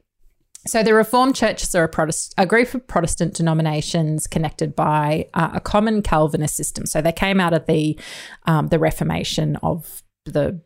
[0.66, 5.50] so the Reformed churches are a, Protest- a group of Protestant denominations connected by uh,
[5.54, 6.86] a common Calvinist system.
[6.86, 7.98] So they came out of the
[8.46, 10.60] um, the Reformation of the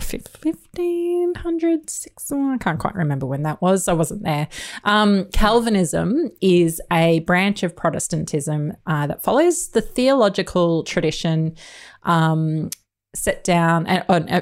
[0.00, 2.32] fifteen hundred six.
[2.32, 3.86] I can't quite remember when that was.
[3.86, 4.48] I wasn't there.
[4.84, 11.54] Um, Calvinism is a branch of Protestantism uh, that follows the theological tradition
[12.02, 12.70] um,
[13.14, 14.04] set down and.
[14.08, 14.40] Uh,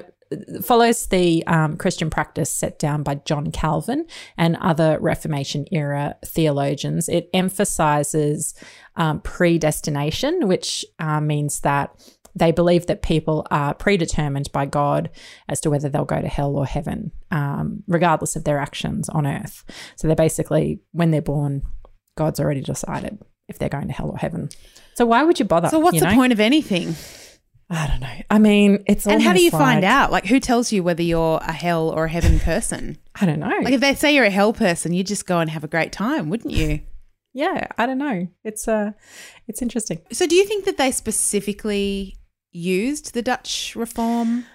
[0.63, 7.09] follows the um, Christian practice set down by John Calvin and other Reformation era theologians.
[7.09, 8.55] It emphasizes
[8.97, 11.95] um, predestination, which uh, means that
[12.35, 15.11] they believe that people are predetermined by God
[15.49, 19.27] as to whether they'll go to hell or heaven, um, regardless of their actions on
[19.27, 19.65] earth.
[19.97, 21.63] So they're basically, when they're born,
[22.17, 24.49] God's already decided if they're going to hell or heaven.
[24.95, 25.69] So why would you bother?
[25.69, 26.95] So what's you the point of anything?
[27.71, 28.23] I don't know.
[28.29, 30.11] I mean, it's And how do you almost find out?
[30.11, 32.99] Like, who tells you whether you're a hell or a heaven person?
[33.21, 33.59] I don't know.
[33.63, 35.93] Like, if they say you're a hell person, you just go and have a great
[35.93, 36.81] time, wouldn't you?
[37.33, 38.27] yeah, I don't know.
[38.43, 38.93] It's uh,
[39.47, 40.01] it's interesting.
[40.11, 42.17] So, do you think that they specifically
[42.51, 44.47] used the Dutch Reform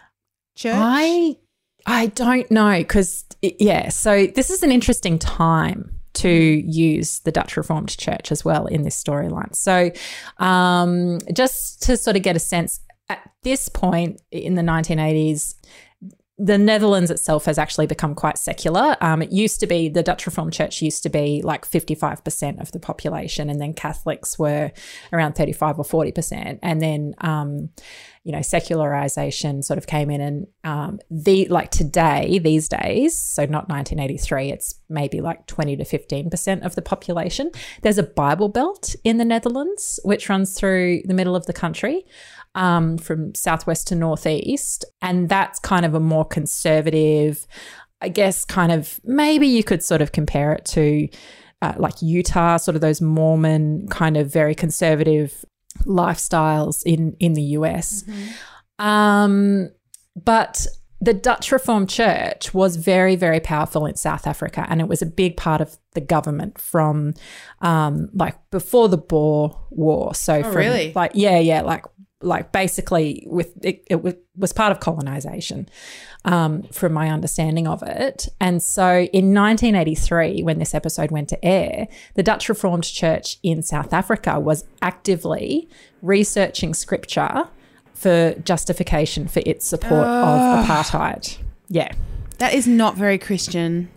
[0.55, 0.75] Church?
[0.75, 1.37] I
[1.85, 3.89] I don't know because yeah.
[3.89, 8.83] So this is an interesting time to use the Dutch Reformed Church as well in
[8.83, 9.55] this storyline.
[9.55, 9.91] So
[10.37, 15.55] um, just to sort of get a sense, at this point in the 1980s.
[16.37, 18.97] The Netherlands itself has actually become quite secular.
[18.99, 22.73] Um, it used to be the Dutch Reformed Church used to be like 55% of
[22.73, 24.71] the population, and then Catholics were
[25.13, 26.59] around 35 or 40%.
[26.61, 27.69] And then um,
[28.25, 33.43] you know, secularization sort of came in and um, the like today, these days, so
[33.43, 37.51] not 1983, it's maybe like 20 to 15% of the population.
[37.83, 42.03] There's a Bible Belt in the Netherlands, which runs through the middle of the country
[42.55, 44.85] um, from southwest to northeast.
[45.01, 47.45] And that's kind of a more conservative,
[48.01, 51.07] I guess, kind of maybe you could sort of compare it to
[51.61, 55.45] uh, like Utah, sort of those Mormon kind of very conservative
[55.85, 58.03] lifestyles in in the US.
[58.79, 59.69] Um,
[60.15, 60.65] but
[61.01, 65.05] the Dutch Reformed Church was very, very powerful in South Africa, and it was a
[65.05, 67.13] big part of the government from,
[67.61, 70.15] um, like before the Boer War.
[70.15, 70.93] So, from, really?
[70.95, 71.85] Like, yeah, yeah, like,
[72.25, 74.03] like basically, with it, it
[74.35, 75.69] was, part of colonization,
[76.25, 78.27] um, from my understanding of it.
[78.41, 83.61] And so, in 1983, when this episode went to air, the Dutch Reformed Church in
[83.61, 85.69] South Africa was actively
[86.01, 87.47] researching scripture
[87.93, 91.37] for justification for its support of apartheid.
[91.69, 91.91] Yeah.
[92.39, 93.89] that is not very Christian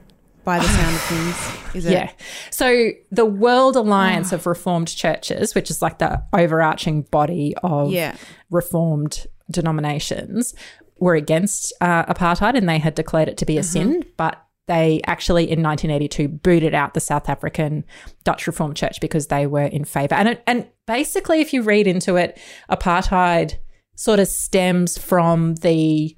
[0.48, 1.74] by the sound of things.
[1.74, 1.92] Is it?
[1.92, 2.10] Yeah.
[2.50, 8.16] So the World Alliance of Reformed Churches, which is like the overarching body of Yeah.
[8.50, 10.54] Reformed denominations,
[10.98, 15.02] were against uh, apartheid and they had declared it to be a sin, but they
[15.06, 17.84] actually in 1982 booted out the South African
[18.24, 20.14] Dutch Reformed Church because they were in favor.
[20.14, 23.56] And it, and basically if you read into it, apartheid
[23.96, 26.16] sort of stems from the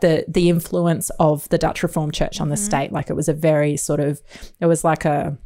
[0.00, 2.92] the the influence of the Dutch Reformed Church on the state.
[2.92, 4.22] Like it was a very sort of
[4.60, 5.36] it was like a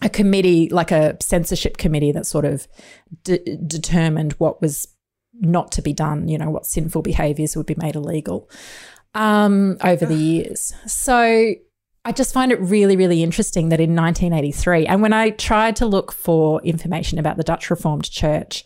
[0.00, 2.66] a committee, like a censorship committee that sort of
[3.22, 4.88] de- determined what was
[5.34, 6.28] not to be done.
[6.28, 8.50] You know, what sinful behaviors would be made illegal
[9.14, 10.72] um, over the years.
[10.86, 11.54] So
[12.04, 15.86] I just find it really, really interesting that in 1983, and when I tried to
[15.86, 18.64] look for information about the Dutch Reformed Church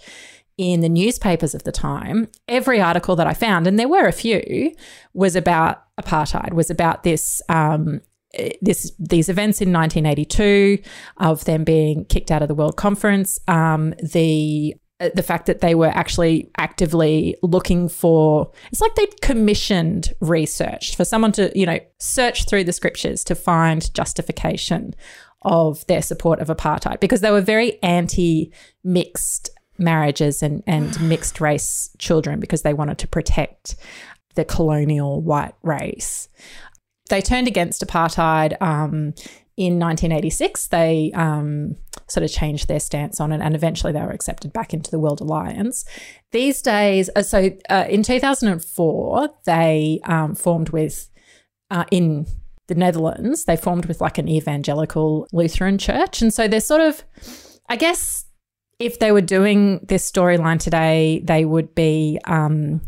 [0.59, 4.13] in the newspapers of the time, every article that I found, and there were a
[4.13, 4.73] few,
[5.13, 7.43] was about apartheid, was about this.
[7.49, 8.01] Um,
[8.61, 10.83] this these events in 1982
[11.17, 15.75] of them being kicked out of the World Conference, um, the the fact that they
[15.75, 21.79] were actually actively looking for it's like they'd commissioned research for someone to you know
[21.99, 24.95] search through the scriptures to find justification
[25.43, 28.51] of their support of apartheid because they were very anti
[28.85, 33.77] mixed marriages and and mixed race children because they wanted to protect
[34.35, 36.29] the colonial white race
[37.09, 39.15] they turned against apartheid um,
[39.57, 40.69] in 1986.
[40.69, 41.77] They um,
[42.09, 44.99] sort of changed their stance on it, and eventually they were accepted back into the
[44.99, 45.85] World Alliance.
[46.33, 51.09] These days, uh, so uh, in 2004, they um, formed with
[51.71, 52.27] uh, in
[52.67, 53.45] the Netherlands.
[53.45, 57.05] They formed with like an evangelical Lutheran church, and so they're sort of,
[57.69, 58.25] I guess.
[58.79, 62.83] If they were doing this storyline today, they would be um,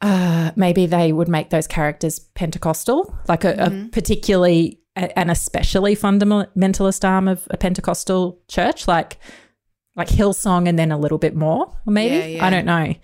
[0.00, 5.94] uh, maybe they would make those characters Pentecostal, like a, a particularly a- an especially
[5.96, 9.18] fundamentalist arm of a Pentecostal church, like
[9.94, 12.46] like Hillsong, and then a little bit more, maybe Yeah, yeah.
[12.46, 12.94] I don't know.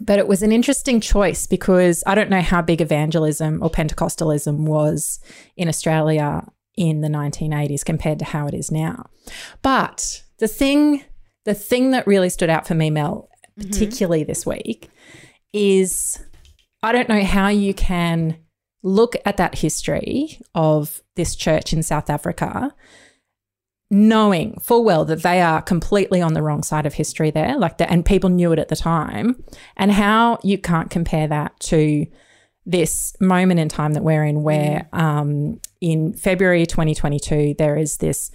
[0.00, 4.66] But it was an interesting choice because I don't know how big evangelism or Pentecostalism
[4.66, 5.20] was
[5.56, 6.44] in Australia
[6.76, 9.06] in the 1980s compared to how it is now.
[9.62, 11.04] But the thing,
[11.44, 14.90] the thing that really stood out for me, Mel, particularly this week,
[15.52, 16.18] is
[16.82, 18.38] I don't know how you can
[18.82, 22.74] look at that history of this church in South Africa,
[23.90, 27.78] knowing full well that they are completely on the wrong side of history there, like
[27.78, 29.42] that, and people knew it at the time,
[29.76, 32.06] and how you can't compare that to
[32.64, 38.30] this moment in time that we're in, where um, in February 2022 there is this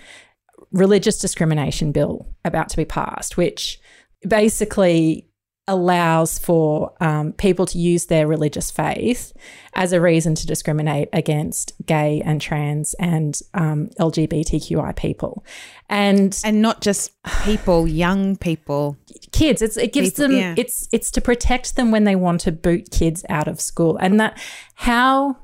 [0.71, 3.79] religious discrimination bill about to be passed, which
[4.27, 5.23] basically
[5.69, 9.33] allows for um, people to use their religious faith
[9.73, 15.43] as a reason to discriminate against gay and trans and um, LGBTQI people.
[15.89, 17.11] And And not just
[17.43, 18.95] people, young people.
[19.33, 20.55] kids it's it gives People- them yeah.
[20.57, 24.19] it's it's to protect them when they want to boot kids out of school and
[24.21, 24.39] that
[24.75, 25.35] how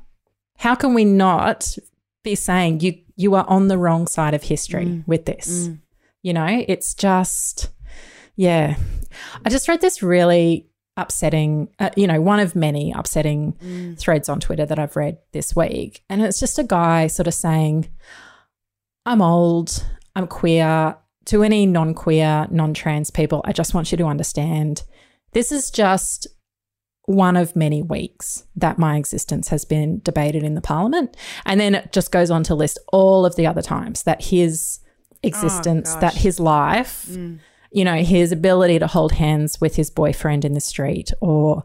[0.56, 1.76] how can we not
[2.22, 5.06] be saying you you are on the wrong side of history Mm.
[5.06, 5.70] with this.
[6.22, 7.70] You know it's just
[8.36, 8.76] yeah.
[9.44, 13.98] I just read this really upsetting uh, you know one of many upsetting Mm.
[13.98, 16.02] threads on twitter that i've read this week.
[16.08, 17.88] And it's just a guy sort of saying
[19.06, 19.84] i'm old
[20.16, 20.96] i'm queer.
[21.28, 24.82] To any non queer, non trans people, I just want you to understand
[25.32, 26.26] this is just
[27.06, 31.16] one of many weeks that my existence has been debated in the parliament.
[31.44, 34.80] And then it just goes on to list all of the other times that his
[35.22, 37.06] existence, that his life,
[37.72, 41.64] you know, his ability to hold hands with his boyfriend in the street or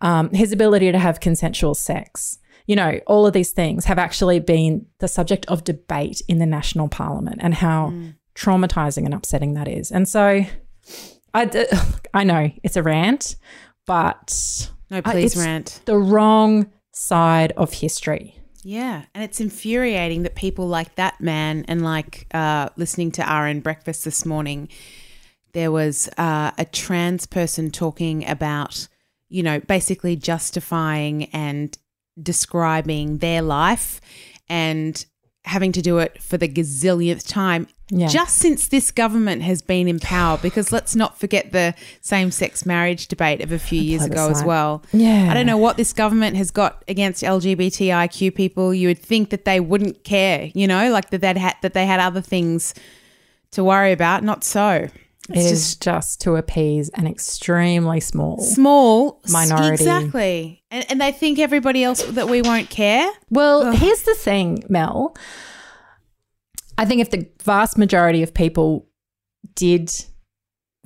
[0.00, 2.38] um, his ability to have consensual sex.
[2.66, 6.46] You know, all of these things have actually been the subject of debate in the
[6.46, 7.92] national parliament and how
[8.34, 9.90] traumatizing and upsetting that is.
[9.90, 10.44] And so
[11.34, 11.66] I, d-
[12.14, 13.36] I know it's a rant,
[13.86, 15.80] but No, Uh, please it's- rant.
[15.84, 18.36] the wrong side of history.
[18.62, 23.60] Yeah, and it's infuriating that people like that man and like uh, listening to RN
[23.60, 24.68] Breakfast this morning,
[25.52, 28.86] there was uh, a trans person talking about,
[29.30, 31.78] you know, basically justifying and
[32.20, 34.00] describing their life
[34.48, 35.06] and
[35.44, 37.66] having to do it for the gazillionth time.
[37.88, 38.06] Yeah.
[38.06, 42.64] Just since this government has been in power, because let's not forget the same sex
[42.64, 44.84] marriage debate of a few years ago as well.
[44.92, 45.28] Yeah.
[45.28, 48.72] I don't know what this government has got against LGBTIQ people.
[48.72, 51.84] You would think that they wouldn't care, you know, like that they'd had that they
[51.84, 52.74] had other things
[53.50, 54.22] to worry about.
[54.22, 54.88] Not so.
[55.28, 58.40] It It's is just just to appease an extremely small.
[58.40, 59.84] small Minority.
[59.84, 63.10] exactly, and, and they think everybody else that we won't care.
[63.28, 65.14] Well, here's the thing, Mel.
[66.78, 68.88] I think if the vast majority of people
[69.54, 69.92] did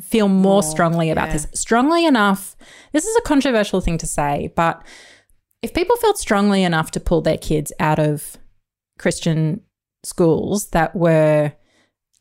[0.01, 1.35] feel more, strongly about yeah.
[1.35, 2.57] this, strongly enough,
[2.93, 4.85] this is a controversial thing to say, but
[5.62, 8.37] if people felt strongly enough to pull their kids out of
[8.99, 9.61] Christian
[10.03, 11.53] schools that were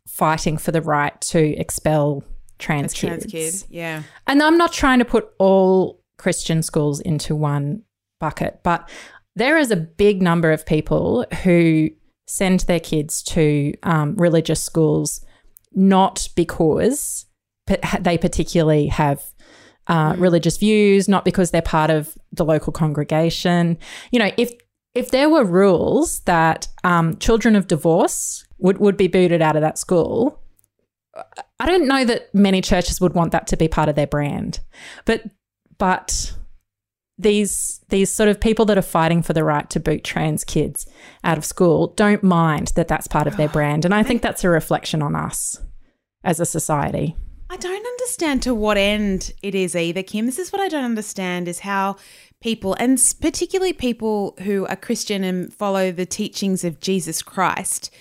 [0.07, 2.23] fighting for the right to expel
[2.59, 3.75] trans, Trans kids, kid.
[3.75, 4.03] Yeah.
[4.27, 7.83] and I'm not trying to put all Christian schools into one
[8.19, 8.89] bucket, but
[9.35, 11.89] there is a big number of people who
[12.27, 15.25] send their kids to um, religious schools
[15.73, 17.25] not because
[17.99, 19.23] they particularly have
[19.87, 23.77] uh, religious views, not because they're part of the local congregation.
[24.11, 24.51] You know, if
[24.93, 29.61] if there were rules that um, children of divorce would, would be booted out of
[29.61, 30.39] that school,
[31.59, 34.59] I don't know that many churches would want that to be part of their brand.
[35.05, 35.25] But
[35.77, 36.33] but
[37.17, 40.87] these these sort of people that are fighting for the right to boot trans kids
[41.23, 44.43] out of school don't mind that that's part of their brand and I think that's
[44.43, 45.61] a reflection on us
[46.23, 47.15] as a society.
[47.49, 50.25] I don't understand to what end it is either, Kim.
[50.25, 51.97] This is what I don't understand is how
[52.41, 57.93] people, and particularly people who are Christian and follow the teachings of Jesus Christ,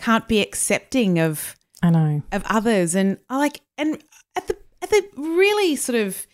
[0.00, 2.22] can't be accepting of I know.
[2.32, 4.02] of others and I like and
[4.36, 6.26] at the at the really sort of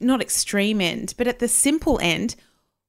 [0.00, 2.34] not extreme end, but at the simple end,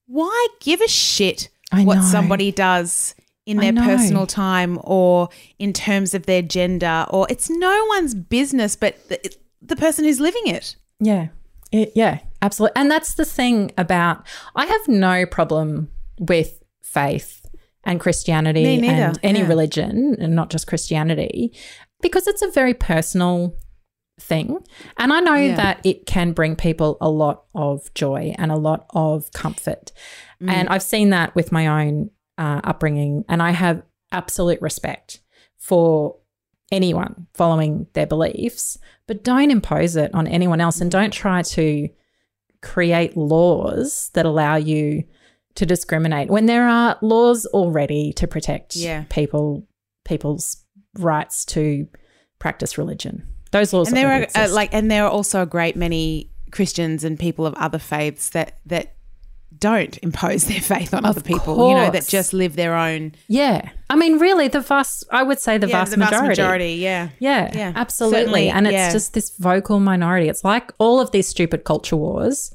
[0.06, 2.02] why give a shit I what know.
[2.04, 3.16] somebody does
[3.46, 8.76] in their personal time or in terms of their gender or it's no one's business
[8.76, 10.76] but the, the person who's living it.
[11.00, 11.28] Yeah.
[11.72, 12.76] It- yeah, absolutely.
[12.80, 14.26] And that's the thing about
[14.56, 17.39] I have no problem with faith
[17.84, 19.48] and Christianity and any yeah.
[19.48, 21.54] religion and not just Christianity
[22.02, 23.56] because it's a very personal
[24.20, 24.58] thing.
[24.98, 25.56] And I know Yeah.
[25.56, 29.92] that it can bring people a lot of joy and a lot of comfort.
[30.42, 30.50] Mm.
[30.50, 33.26] And I've seen that with my own uh, upbringing.
[33.28, 35.22] And I have absolute respect
[35.58, 36.16] for
[36.72, 38.78] anyone following their beliefs,
[39.08, 41.90] but don't impose it on anyone else and don't try to
[42.62, 45.04] create laws that allow you
[45.56, 49.04] to discriminate when there are laws already to protect Yeah.
[49.10, 49.68] people
[50.06, 50.64] people's
[50.98, 51.88] rights to
[52.40, 53.24] practice religion.
[53.52, 54.54] Those laws and there are uh, exist.
[54.54, 58.60] like and there are also a great many Christians and people of other faiths that
[58.68, 58.96] that
[59.58, 63.70] don't impose their faith on other people, you know, that just live their own yeah.
[63.90, 66.30] I mean really the vast I would say the yeah, vast the vast majority.
[66.42, 67.10] majority, yeah.
[67.20, 68.20] Yeah, Yeah, absolutely.
[68.20, 68.92] certainly, and it's yeah.
[68.92, 70.30] just this vocal minority.
[70.30, 72.54] It's like all of these stupid culture wars,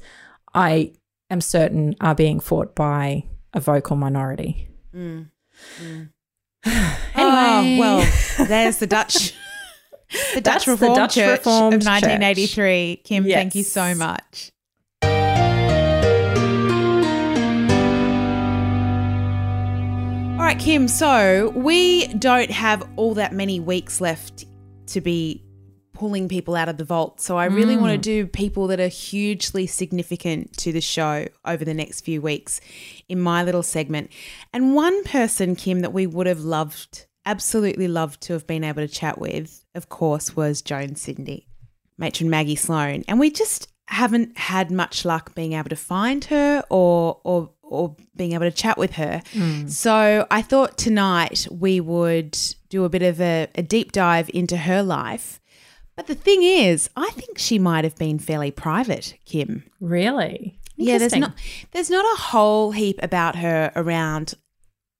[0.53, 0.93] I
[1.29, 3.23] am certain are being fought by
[3.53, 4.67] a vocal minority.
[7.17, 8.11] Oh, well,
[8.47, 9.33] there's the Dutch
[10.33, 13.01] the Dutch That's the Reformed Dutch Church Reformed of 1983.
[13.03, 14.51] Kim, thank you so much.
[20.33, 20.87] All right, Kim.
[20.87, 24.45] So we don't have all that many weeks left
[24.87, 25.43] to be
[25.95, 27.19] pulling people out of the vault.
[27.19, 28.25] So I really want to mm.
[28.25, 32.61] do people that are hugely significant to the show over the next few weeks
[33.09, 34.11] in my little segment.
[34.53, 38.81] And one person, Kim, that we would have loved, absolutely loved to have been able
[38.81, 41.47] to chat with, of course, was Joan Sydney,
[41.97, 43.03] matron Maggie Sloan.
[43.07, 47.95] And we just haven't had much luck being able to find her or or or
[48.15, 49.21] being able to chat with her.
[49.33, 49.69] Mm.
[49.69, 52.37] So I thought tonight we would
[52.69, 55.39] do a bit of a, a deep dive into her life.
[55.95, 59.63] But the thing is, I think she might have been fairly private, Kim.
[59.79, 60.59] Really?
[60.75, 61.33] Yeah, there's not
[61.71, 64.33] there's not a whole heap about her around.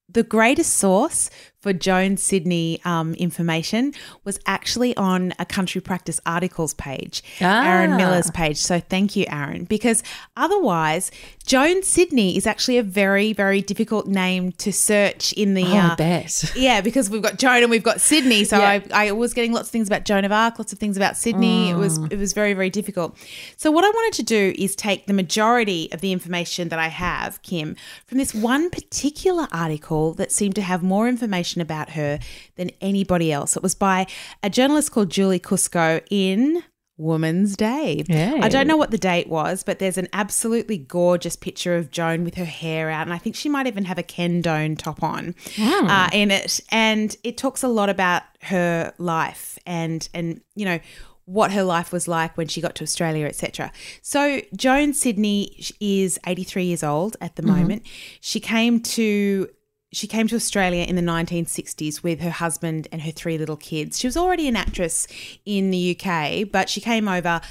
[0.08, 1.30] The greatest source
[1.66, 3.92] for Joan Sydney um, information
[4.24, 7.98] was actually on a country practice articles page, Aaron Ah.
[7.98, 8.58] Miller's page.
[8.58, 10.04] So thank you, Aaron, because
[10.38, 11.10] otherwise,
[11.48, 15.64] Joan Sydney is actually a very, very difficult name to search in the.
[15.64, 16.54] Oh, I uh, bet.
[16.56, 18.44] yeah, because we've got Joan and we've got Sydney.
[18.44, 18.82] So Yeah.
[18.94, 21.18] I, I was getting lots of things about Joan of Arc, lots of things about
[21.18, 21.72] Sydney.
[21.72, 23.18] It was it was very very difficult.
[23.58, 26.90] So what I wanted to do is take the majority of the information that I
[26.90, 32.20] have, Kim, from this one particular article that seemed to have more information about her
[32.56, 33.56] than anybody else.
[33.56, 34.08] It was by
[34.44, 36.64] a journalist called Julie Cusco in
[36.98, 38.04] Woman's Day.
[38.08, 38.40] Yay.
[38.42, 42.24] I don't know what the date was, but there's an absolutely gorgeous picture of Joan
[42.24, 45.04] with her hair out, and I think she might even have a Ken Done top
[45.04, 46.62] on uh, in it.
[46.70, 50.80] And it talks a lot about her life and and you know
[51.26, 53.72] what her life was like when she got to Australia, etc.
[54.02, 57.84] So Joan Sydney is 83 years old at the moment.
[58.22, 59.50] She came to
[59.92, 64.00] she came to Australia in the 1960s with her husband and her three little kids.
[64.00, 65.08] She was already an actress
[65.46, 67.42] in the UK, but she came over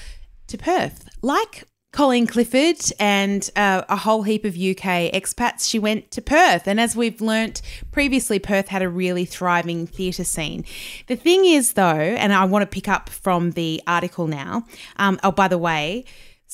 [0.48, 1.64] to Perth, like
[1.94, 6.66] Colleen Clifford and uh, a whole heap of UK expats, she went to Perth.
[6.66, 7.62] And as we've learnt
[7.92, 10.64] previously, Perth had a really thriving theatre scene.
[11.06, 14.64] The thing is, though, and I want to pick up from the article now.
[14.96, 16.04] Um, oh, by the way,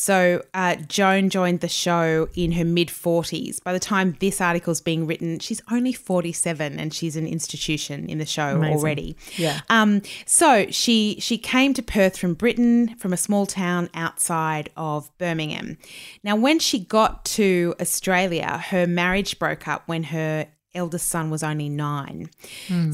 [0.00, 3.62] so uh, Joan joined the show in her mid 40s.
[3.62, 8.08] By the time this article is being written, she's only 47 and she's an institution
[8.08, 8.78] in the show Amazing.
[8.78, 9.16] already.
[9.36, 9.60] Yeah.
[9.68, 15.10] Um, so she she came to Perth from Britain, from a small town outside of
[15.18, 15.76] Birmingham.
[16.24, 21.42] Now, when she got to Australia, her marriage broke up when her eldest son was
[21.42, 22.30] only nine.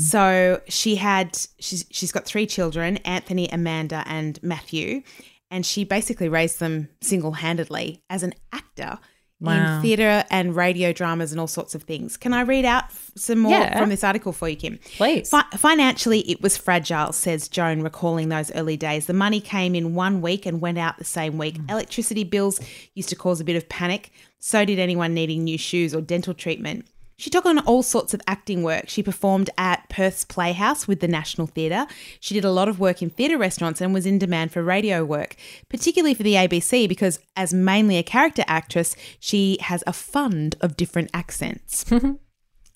[0.00, 5.02] So she had she's she's got three children: Anthony, Amanda, and Matthew,
[5.50, 8.98] and she basically raised them single handedly as an actor.
[9.38, 9.76] Wow.
[9.76, 12.16] In theatre and radio dramas and all sorts of things.
[12.16, 13.78] Can I read out f- some more Yeah.
[13.78, 14.78] from this article for you, Kim?
[14.96, 15.28] Please.
[15.28, 19.04] Fi- financially, it was fragile, says Joan, recalling those early days.
[19.04, 21.58] The money came in one week and went out the same week.
[21.58, 21.70] Mm.
[21.70, 22.60] Electricity bills
[22.94, 24.10] used to cause a bit of panic.
[24.38, 26.86] So did anyone needing new shoes or dental treatment.
[27.18, 28.88] She took on all sorts of acting work.
[28.88, 31.86] She performed at Perth's Playhouse with the National Theatre.
[32.20, 35.04] She did a lot of work in theatre restaurants and was in demand for radio
[35.04, 35.36] work,
[35.70, 40.76] particularly for the ABC because, as mainly a character actress, she has a fund of
[40.76, 41.84] different accents.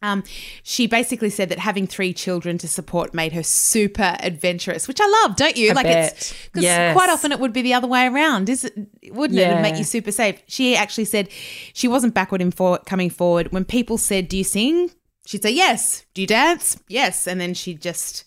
[0.02, 0.24] Um,
[0.62, 5.06] she basically said that having three children to support made her super adventurous, which I
[5.22, 5.70] love, don't you?
[5.70, 6.12] I like bet.
[6.12, 6.94] it's because Yes.
[6.94, 8.74] quite often it would be the other way around, is it?
[9.12, 9.42] Wouldn't it?
[9.48, 10.40] It'd make you super safe.
[10.46, 11.28] She actually said
[11.74, 13.52] she wasn't backward in for coming forward.
[13.52, 14.90] When people said, "Do you sing?"
[15.26, 16.78] She'd say, "Yes." Do you dance?
[16.88, 18.24] Yes, and then she'd just.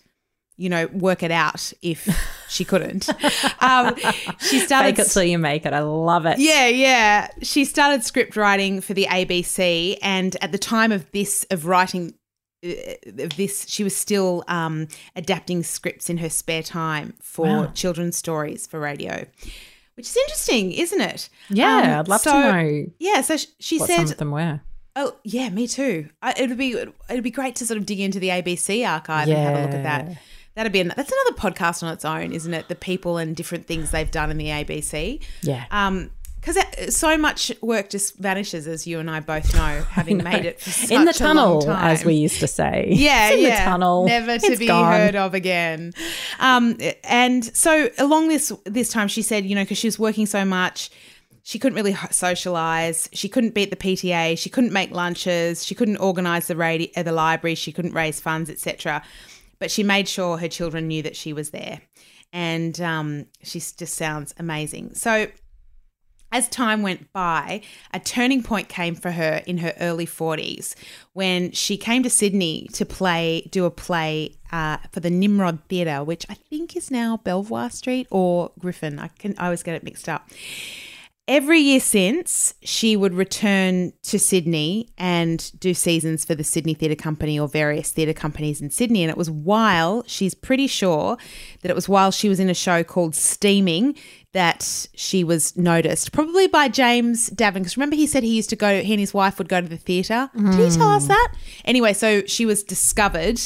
[0.56, 2.06] You know, work it out if
[2.48, 3.08] she couldn't.
[3.60, 3.96] um,
[4.38, 5.72] she started Fake it till you make it.
[5.72, 6.38] I love it.
[6.38, 7.26] yeah, yeah.
[7.42, 12.14] She started script writing for the ABC, and at the time of this of writing
[12.64, 12.70] uh,
[13.18, 14.86] of this, she was still um,
[15.16, 17.66] adapting scripts in her spare time for Wow.
[17.74, 19.26] children's stories for radio,
[19.96, 21.28] which is interesting, isn't it?
[21.50, 24.18] Yeah, Um, I'd love so- to know Yeah, so sh- she what some said, of
[24.18, 24.60] them were.
[24.94, 26.10] "Oh, yeah, me too.
[26.22, 26.76] I, it'd be
[27.10, 29.74] it'd be great to sort of dig into the ABC archive and have a look
[29.74, 30.18] at that."
[30.54, 32.68] That'd be an, that's another podcast on its own, isn't it?
[32.68, 35.20] The people and different things they've done in the ABC.
[35.42, 35.64] Yeah.
[35.70, 40.44] Um, because so much work just vanishes, as you and I both know, having made
[40.44, 42.88] it in the tunnel, as we used to say.
[42.90, 43.64] Yeah, in yeah.
[43.64, 44.04] the tunnel.
[44.04, 44.92] never to It's be gone.
[44.92, 45.94] heard of again.
[46.38, 50.26] Um, and so along this this time, she said, you know, because she was working
[50.26, 50.90] so much,
[51.44, 53.08] she couldn't really socialize.
[53.14, 54.36] She couldn't beat the PTA.
[54.38, 55.64] She couldn't make lunches.
[55.64, 57.54] She couldn't organize the radio, uh, the library.
[57.54, 59.02] She couldn't raise funds, etc.
[59.64, 61.80] But she made sure her children knew that she was there,
[62.34, 64.92] and um, she just sounds amazing.
[64.92, 65.28] So
[66.30, 67.62] as time went by,
[67.94, 70.74] a turning point came for her in her early 40s
[71.14, 76.04] when she came to Sydney to play, do a play uh, for the Nimrod Theatre,
[76.04, 78.98] which I think is now Belvoir Street or Griffin.
[78.98, 80.28] I can I always get it mixed up.
[81.26, 86.94] Every year since, she would return to Sydney and do seasons for the Sydney Theatre
[86.94, 89.02] Company or various theatre companies in Sydney.
[89.02, 91.16] And it was while, she's pretty sure
[91.62, 93.96] that it was while she was in a show called Steaming
[94.32, 97.54] that she was noticed, probably by James Davern.
[97.54, 99.68] Because remember, he said he used to go, he and his wife would go to
[99.68, 100.28] the theatre.
[100.36, 101.32] Did he tell us that?
[101.64, 103.40] Anyway, so she was discovered.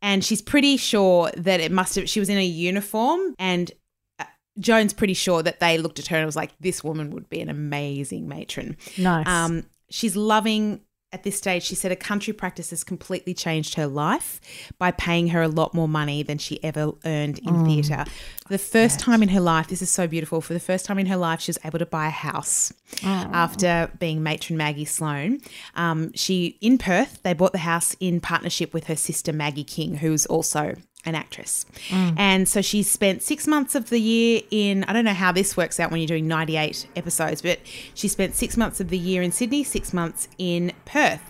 [0.00, 3.70] And she's pretty sure that it must have, she was in a uniform and
[4.58, 7.40] Joan's pretty sure that they looked at her and was like, this woman would be
[7.40, 8.76] an amazing matron.
[8.98, 9.26] Nice.
[9.26, 10.80] Um, she's loving
[11.12, 11.64] at this stage.
[11.64, 14.40] She said a country practice has completely changed her life
[14.78, 18.04] by paying her a lot more money than she ever earned in theatre.
[18.46, 20.40] For the first time in her life, this is so beautiful.
[20.40, 22.72] For the first time in her life, she was able to buy a house
[23.02, 25.40] after being matron Maggie Sloan.
[25.74, 29.96] Um, she in Perth, they bought the house in partnership with her sister Maggie King,
[29.96, 31.66] who's also an actress.
[31.88, 32.14] Mm.
[32.18, 35.56] And so she spent six months of the year in, I don't know how this
[35.56, 37.60] works out when you're doing 98 episodes, but
[37.94, 41.20] she spent six months of the year in Sydney, six months in Perth.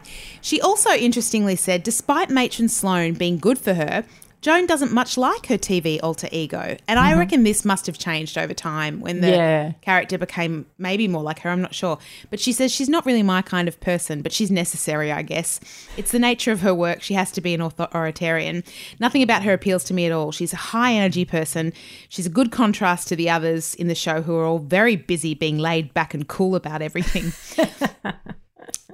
[0.40, 4.04] She also interestingly said, despite Matron Sloan being good for her,
[4.40, 6.76] Joan doesn't much like her TV alter ego.
[6.88, 7.18] And I mm-hmm.
[7.18, 9.72] reckon this must have changed over time when the Yeah.
[9.82, 11.50] character became maybe more like her.
[11.50, 11.98] I'm not sure.
[12.30, 15.60] But she says she's not really my kind of person, but she's necessary, I guess.
[15.96, 17.02] It's the nature of her work.
[17.02, 18.64] She has to be an authoritarian.
[18.98, 20.32] Nothing about her appeals to me at all.
[20.32, 21.72] She's a high energy person.
[22.08, 25.34] She's a good contrast to the others in the show who are all very busy
[25.34, 27.32] being laid back and cool about everything.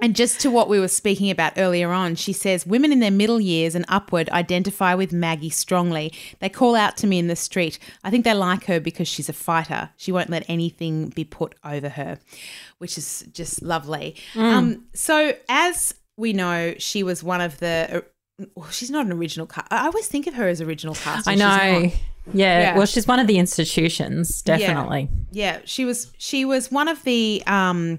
[0.02, 3.10] And just to what we were speaking about earlier on, she says women in their
[3.10, 6.12] middle years and upward identify with Maggie strongly.
[6.40, 7.78] They call out to me in the street.
[8.04, 9.90] I think they like her because she's a fighter.
[9.96, 12.18] She won't let anything be put over her,
[12.78, 14.16] which is just lovely.
[14.36, 18.04] Um, so, as we know, she was one of the.
[18.54, 19.72] well, she's not an original cast.
[19.72, 21.26] I always think of her as original cast.
[21.26, 21.46] I know.
[21.46, 22.60] Yeah.
[22.60, 22.76] Yeah.
[22.76, 25.08] Well, she's one of the institutions, definitely.
[25.30, 27.98] Yeah, she was she was one of the um,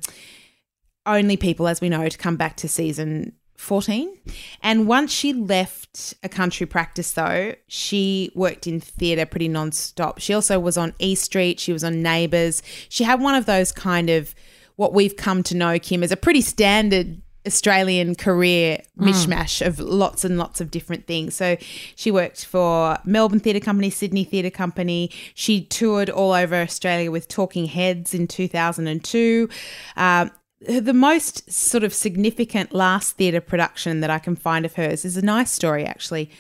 [1.08, 4.18] only people, as we know, to come back to season fourteen.
[4.62, 10.20] And once she left a country practice, though, she worked in theatre pretty non-stop.
[10.20, 11.60] She also was on E Street.
[11.60, 12.62] She was on Neighbours.
[12.90, 14.36] She had one of those kind of
[14.76, 17.22] what we've come to know Kim as a pretty standard.
[17.48, 21.34] Australian career mishmash of lots and lots of different things.
[21.34, 21.56] So
[21.96, 25.10] she worked for Melbourne Theatre Company, Sydney Theatre Company.
[25.34, 29.50] She toured all over Australia with Talking Heads in 2002.
[29.96, 30.32] Um,
[30.62, 35.16] the most sort of significant last theatre production that I can find of hers is
[35.16, 36.32] a nice story, actually.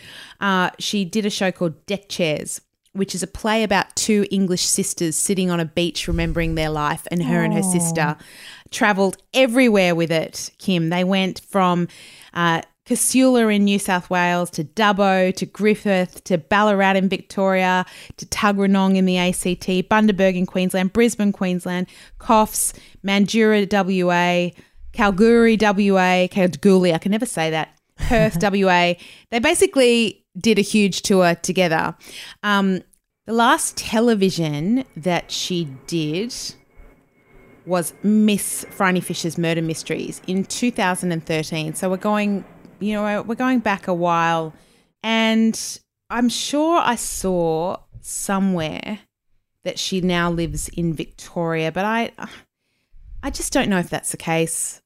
[0.42, 2.62] Uh, she did a show called Deck Chairs,
[2.94, 7.08] which is a play about two English sisters sitting on a beach remembering their life,
[7.12, 8.18] and her and her sister
[8.72, 10.90] travelled everywhere with it, Kim.
[10.90, 11.88] They went from
[12.34, 17.86] uh, Casula in New South Wales to Dubbo to Griffith to Ballarat in Victoria
[18.16, 21.88] to Tuggeranong in the ACT, Bundaberg in Queensland, Brisbane, Queensland,
[22.20, 22.74] Coffs,
[23.06, 24.58] Mandurah, WA,
[24.94, 28.94] Kalgoorlie, WA, Kalgoorlie, I can never say that, Perth, WA.
[29.32, 31.96] They basically did a huge tour together.
[32.44, 32.82] Um,
[33.26, 36.34] the last television that she did
[37.66, 41.74] was Miss Phryne Fisher's Murder Mysteries in 2013.
[41.74, 42.46] So we're going,
[42.80, 44.54] you know, we're going back a while,
[45.04, 49.00] and I'm sure I saw somewhere
[49.64, 52.12] that she now lives in Victoria, but I,
[53.22, 54.82] I just don't know if that's the case.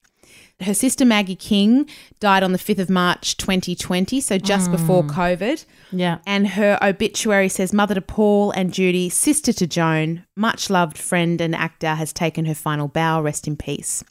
[0.59, 1.87] Her sister Maggie King
[2.19, 4.71] died on the 5th of March 2020, so just hmm.
[4.73, 5.65] before COVID.
[5.91, 6.19] Yeah.
[6.25, 11.41] And her obituary says mother to Paul and Judy, sister to Joan, much loved friend
[11.41, 13.21] and actor, has taken her final bow.
[13.21, 14.03] Rest in peace.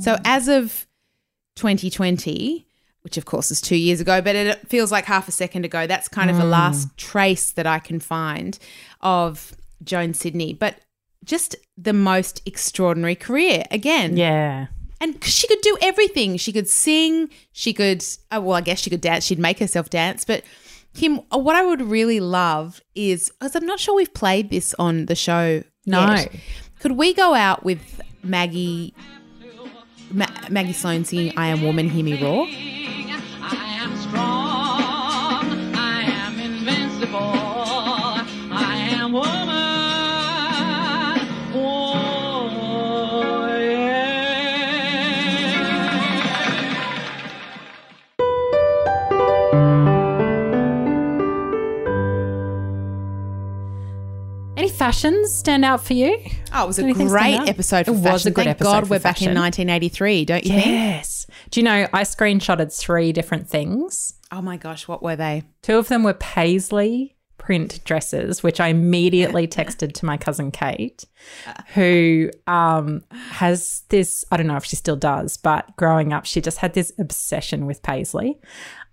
[0.00, 0.86] So as of
[1.56, 2.66] 2020,
[3.06, 5.86] which of course is two years ago, but it feels like half a second ago,
[5.86, 8.58] that's kind of the last trace that I can find
[9.00, 9.54] of
[9.84, 10.52] Joan Sydney.
[10.52, 10.80] But
[11.24, 14.66] just the most extraordinary career again Yeah.
[15.00, 16.36] and 'cause she could do everything.
[16.36, 17.28] She could sing.
[17.52, 19.24] She could, uh, well, I guess she could dance.
[19.24, 20.24] She'd make herself dance.
[20.24, 20.42] But
[20.94, 24.74] Kim, uh, what I would really love is, because I'm not sure we've played this
[24.80, 25.62] on the show.
[25.86, 26.00] No.
[26.10, 26.32] yet.
[26.80, 28.94] Could we go out with Maggie,
[30.10, 31.88] Ma- Maggie Sloan singing "I Am Woman"?
[31.90, 32.46] Hear me roar.
[54.86, 56.16] Fashions stand out for you?
[56.52, 57.86] Oh, it was a great episode.
[57.86, 60.66] For It was a good Thank episode God we're back in 1983, don't you think?
[60.66, 61.26] Yes.
[61.50, 64.14] Do you know I screenshotted three different things?
[64.30, 65.42] Oh my gosh, what were they?
[65.62, 71.04] Two of them were paisley print dresses, which I immediately texted to my cousin Kate,
[71.74, 74.24] who um, has this.
[74.30, 77.66] I don't know if she still does, but growing up, she just had this obsession
[77.66, 78.38] with paisley.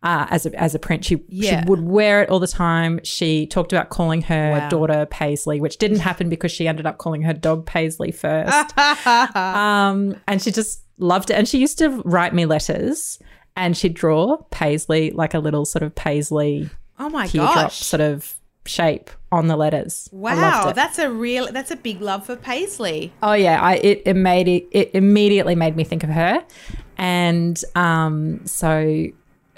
[0.04, 1.64] Uh, as a as a print, she Yeah.
[1.64, 2.99] she would wear it all the time.
[3.04, 4.70] She talked about calling her Wow.
[4.70, 8.78] daughter Paisley, which didn't happen because she ended up calling her dog Paisley first.
[9.36, 11.36] um, and she just loved it.
[11.36, 13.18] And she used to write me letters,
[13.56, 17.78] and she'd draw Paisley like a little sort of Paisley Oh my teardrop gosh.
[17.80, 18.36] sort of
[18.66, 20.10] shape on the letters.
[20.12, 23.12] Wow, that's a real that's a big love for Paisley.
[23.24, 26.43] oh yeah, I it, it made it, it immediately made me think of her,
[26.97, 29.08] and um, so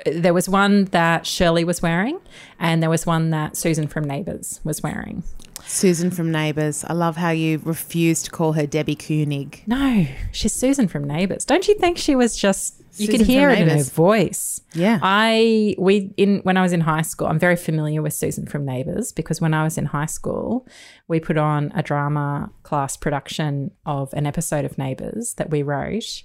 [0.06, 2.20] there was one that Shirley was wearing,
[2.60, 5.24] and there was one that Susan from Neighbours was wearing.
[5.68, 6.86] Susan from Neighbours.
[6.88, 9.64] I love how you refuse to call her Debbie Koenig.
[9.66, 11.44] No, she's Susan from Neighbours.
[11.46, 12.82] Don't you think she was just?
[12.98, 14.62] You could hear it in her voice.
[14.74, 15.00] Yeah.
[15.02, 18.64] I we in when I was in high school, I'm very familiar with Susan from
[18.64, 20.66] Neighbours because when I was in high school,
[21.10, 26.24] we put on a drama class production of an episode of Neighbours that we wrote,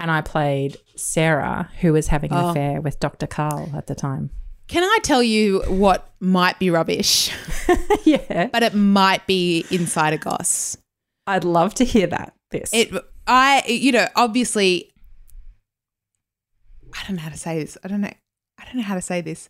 [0.00, 2.48] and I played Sarah, who was having an Oh.
[2.50, 3.26] affair with Dr.
[3.26, 4.30] Carl at the time.
[4.66, 7.30] Can I tell you what might be rubbish,
[8.04, 10.76] yeah, but it might be insider goss?
[11.26, 12.34] I'd love to hear that.
[12.50, 12.92] This It,
[13.26, 14.92] I, you know, obviously,
[16.94, 17.76] I don't know how to say this.
[17.84, 18.12] I don't know.
[18.58, 19.48] I don't know how to say this.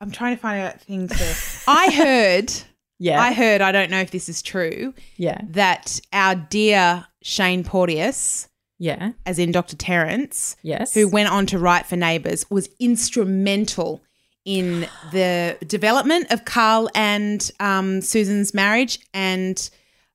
[0.00, 1.64] I'm trying to find out things.
[1.66, 2.52] I heard.
[2.98, 3.60] yeah, I heard.
[3.62, 4.92] I don't know if this is true.
[5.16, 9.76] yeah, That our dear Shane Porteous, yeah, as in Dr.
[9.76, 14.02] Terence, yes, who went on to write for Neighbours, was instrumental
[14.44, 19.68] in the development of Carl and um, Susan's marriage, and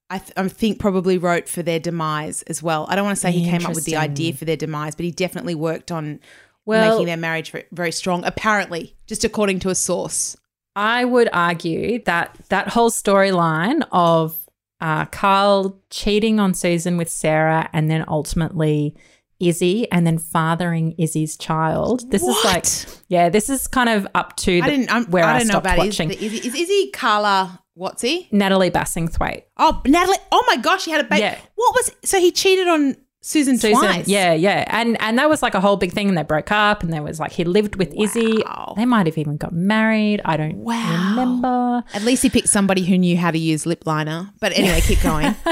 [0.09, 2.85] I, th- I think probably wrote for their demise as well.
[2.89, 5.05] I don't want to say he came up with the idea for their demise, but
[5.05, 6.19] he definitely worked on
[6.65, 8.23] Well- making their marriage very strong.
[8.23, 10.37] Apparently, just according to a source.
[10.73, 14.40] I would argue that that whole storyline of
[14.81, 18.95] uh, Carl cheating on Susan with Sarah and then ultimately
[19.39, 22.09] Izzy and then fathering Izzy's child.
[22.11, 22.65] This is like,
[23.07, 24.93] yeah, this is kind of up to the, I didn't.
[24.93, 26.11] I'm, where I, I don't know stopped about watching.
[26.11, 27.59] Is, is, he Carla?
[27.73, 28.27] What's he?
[28.31, 29.43] Natalie Bassingthwaighte.
[29.57, 30.17] Oh, Natalie.
[30.31, 31.21] Oh my gosh, he had a baby.
[31.21, 31.39] Yeah.
[31.55, 31.91] What was?
[32.03, 34.07] So he cheated on Susan, Susan, twice.
[34.07, 36.81] yeah, yeah, and and that was like a whole big thing, and they broke up,
[36.81, 38.41] and there was like he lived with Izzy.
[38.75, 40.21] They might have even got married.
[40.25, 41.09] I don't Wow.
[41.11, 41.83] remember.
[41.93, 44.31] At least he picked somebody who knew how to use lip liner.
[44.39, 45.35] But anyway, keep going.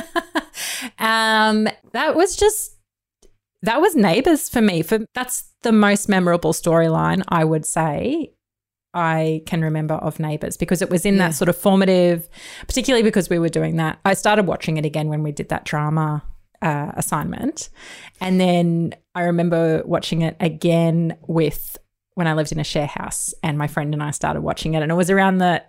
[0.97, 2.75] Um, that was just
[3.61, 4.81] that was neighbors for me.
[4.81, 8.31] For that's the most memorable storyline I would say
[8.93, 11.29] I can remember of neighbors because it was in Yeah.
[11.29, 12.27] that sort of formative,
[12.67, 13.99] particularly because we were doing that.
[14.05, 16.23] I started watching it again when we did that drama
[16.61, 17.69] uh, assignment,
[18.19, 21.77] and then I remember watching it again with
[22.15, 24.81] when I lived in a share house, and my friend and I started watching it,
[24.81, 25.63] and it was around the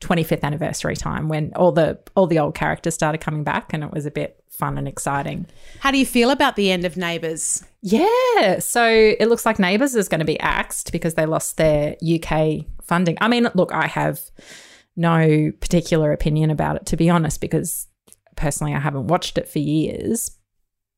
[0.00, 3.90] 25th anniversary time when all the all the old characters started coming back and it
[3.90, 5.46] was a bit fun and exciting.
[5.80, 7.64] How do you feel about the end of Neighbours?
[7.82, 11.96] Yeah, so it looks like Neighbours is going to be axed because they lost their
[12.02, 13.16] UK funding.
[13.20, 14.20] I mean, look, I have
[14.96, 17.88] no particular opinion about it to be honest because
[18.36, 20.30] personally I haven't watched it for years.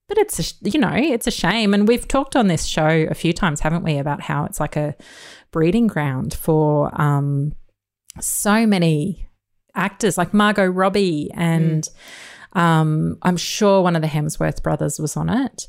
[0.08, 3.14] But it's a, you know, it's a shame and we've talked on this show a
[3.14, 4.94] few times, haven't we, about how it's like a
[5.50, 7.52] breeding ground for um
[8.20, 9.28] so many
[9.74, 11.86] actors like Margot Robbie and
[12.54, 15.66] um, I'm sure one of the Hemsworth brothers was on it.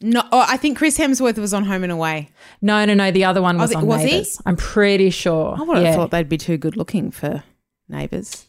[0.00, 2.30] No, oh, I think Chris Hemsworth was on Home and Away.
[2.60, 3.12] No, no, no.
[3.12, 4.06] The other one was the- on was he?
[4.10, 4.42] Neighbours.
[4.44, 5.54] I'm pretty sure.
[5.56, 5.94] I would have Yeah.
[5.94, 7.44] thought they'd be too good looking for
[7.88, 8.47] Neighbours.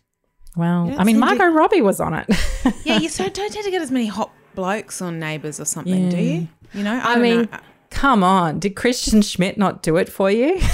[0.59, 2.27] Well, I mean, seem to- Margot Robbie was on it.
[2.83, 6.09] Yeah, you so don't tend to get as many hot blokes on Neighbours or something,
[6.09, 6.47] do you?
[6.73, 7.59] You know, I don't mean, know.
[7.89, 8.59] come on.
[8.59, 10.59] Did Christian Schmidt not do it for you?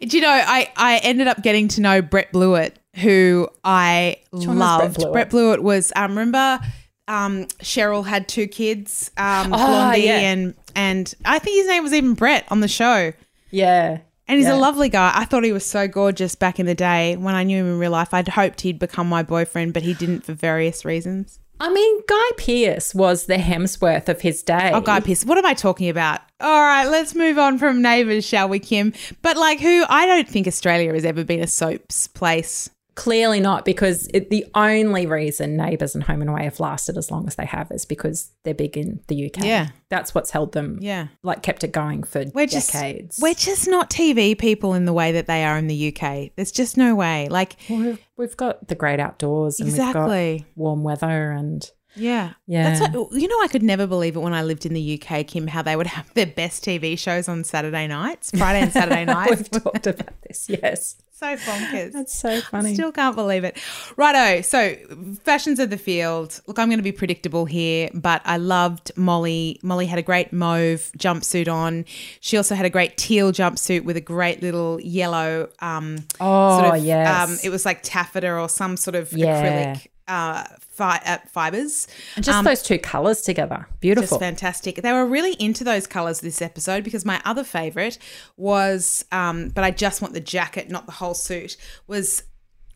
[0.00, 4.44] Do you know, I, I ended up getting to know Brett Blewitt, who I was
[4.46, 4.96] Brett loved.
[4.98, 5.12] Blewitt?
[5.12, 6.60] Brett Blewitt was, um, remember
[7.08, 10.18] um, Cheryl had two kids, um, Oh, Blondie yeah.
[10.20, 13.12] and, and I think his name was even Brett on the show.
[13.50, 13.98] Yeah.
[14.26, 14.54] And he's Yeah.
[14.54, 15.12] a lovely guy.
[15.14, 17.78] I thought he was so gorgeous back in the day when I knew him in
[17.78, 18.14] real life.
[18.14, 21.40] I'd hoped he'd become my boyfriend, but he didn't for various reasons.
[21.60, 24.72] I mean, Guy Pearce was the Hemsworth of his day.
[24.74, 25.24] Oh, Guy Pearce.
[25.24, 26.20] What am I talking about?
[26.40, 28.92] All right, let's move on from neighbours, shall we, Kim?
[29.22, 29.84] But like, who?
[29.88, 32.70] I don't think Australia has ever been a soaps place.
[32.94, 37.10] Clearly not, because it, the only reason Neighbours and Home and Away have lasted as
[37.10, 39.44] long as they have is because they're big in the UK.
[39.44, 39.68] Yeah.
[39.88, 41.08] That's what's held them, Yeah.
[41.24, 43.18] like kept it going for We're just decades.
[43.20, 46.30] we're just not TV people in the way that they are in the UK.
[46.36, 47.28] There's just no way.
[47.28, 50.38] Like, Well, we've, we've got the great outdoors and we've exactly.
[50.40, 52.32] got warm weather and Yeah.
[52.46, 52.76] Yeah.
[52.78, 55.26] That's what, you know, I could never believe it when I lived in the UK,
[55.26, 59.04] Kim, how they would have their best TV shows on Saturday nights, Friday and Saturday
[59.06, 59.30] nights.
[59.30, 60.48] we've talked about this.
[60.48, 60.96] Yes.
[61.12, 61.92] so bonkers.
[61.92, 62.74] That's so funny.
[62.74, 63.56] Still can't believe it.
[63.96, 64.42] Righto.
[64.42, 64.74] So,
[65.22, 66.40] fashions of the field.
[66.46, 69.60] Look, I'm going to be predictable here, but I loved Molly.
[69.62, 71.84] Molly had a great mauve jumpsuit on.
[72.20, 75.48] She also had a great teal jumpsuit with a great little yellow.
[75.60, 77.28] Um, oh, sort of, yes.
[77.30, 79.74] Um, it was like taffeta or some sort of Yeah.
[79.76, 81.88] acrylic uh, fi- uh, fibers.
[82.16, 83.66] And just um, those two colours together.
[83.80, 84.18] Beautiful.
[84.18, 84.76] Just fantastic.
[84.76, 87.98] They were really into those colors this episode because my other favorite
[88.36, 91.56] was, um, but I just want the jacket, not the whole suit.
[91.86, 92.22] Was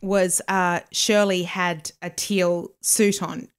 [0.01, 3.49] was uh, Shirley had a teal suit on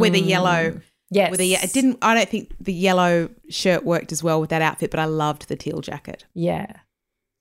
[0.00, 0.80] with a yellow.
[1.10, 1.30] yes.
[1.30, 1.98] With a, it didn't.
[2.02, 5.48] I don't think the yellow shirt worked as well with that outfit, but I loved
[5.48, 6.24] the teal jacket.
[6.34, 6.72] Yeah.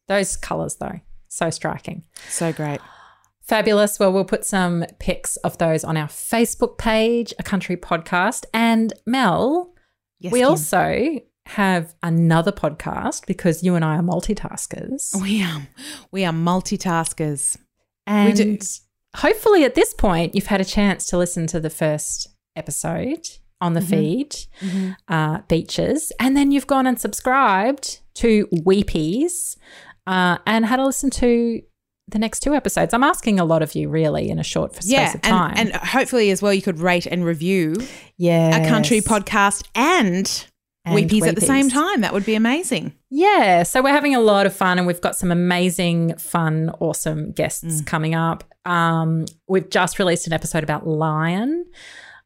[0.07, 0.99] Those colours, though,
[1.30, 2.03] so striking.
[2.30, 2.80] So great.
[3.48, 4.00] Fabulous.
[4.00, 8.46] Well, we'll put some pics of those on our Facebook page, A Country Podcast.
[8.54, 9.74] And Mel,
[10.20, 10.48] Yes, we Kim.
[10.50, 15.20] also have another podcast because you and I are multitaskers.
[15.22, 15.62] we are
[16.12, 17.58] we are multitaskers.
[18.08, 18.60] And
[19.16, 23.28] hopefully at this point, you've had a chance to listen to the first episode
[23.62, 24.36] on the feed,
[25.08, 26.12] uh, Beaches.
[26.20, 29.58] And then you've gone and subscribed to Weepies
[30.08, 31.62] uh, and had a listen to
[32.08, 32.93] the next two episodes.
[32.93, 35.53] I'm asking a lot of you, really, in a short space Yeah, of time.
[35.58, 37.76] and, and hopefully as well you could rate and review
[38.18, 40.45] yeah, a country podcast and,
[40.86, 42.01] And Weepies at the same time.
[42.01, 42.93] That would be amazing.
[43.10, 47.32] Yeah, so we're having a lot of fun and we've got some amazing, fun, awesome
[47.32, 47.86] guests Mm.
[47.88, 48.43] coming up.
[48.66, 51.66] Um, we've just released an episode about Lion,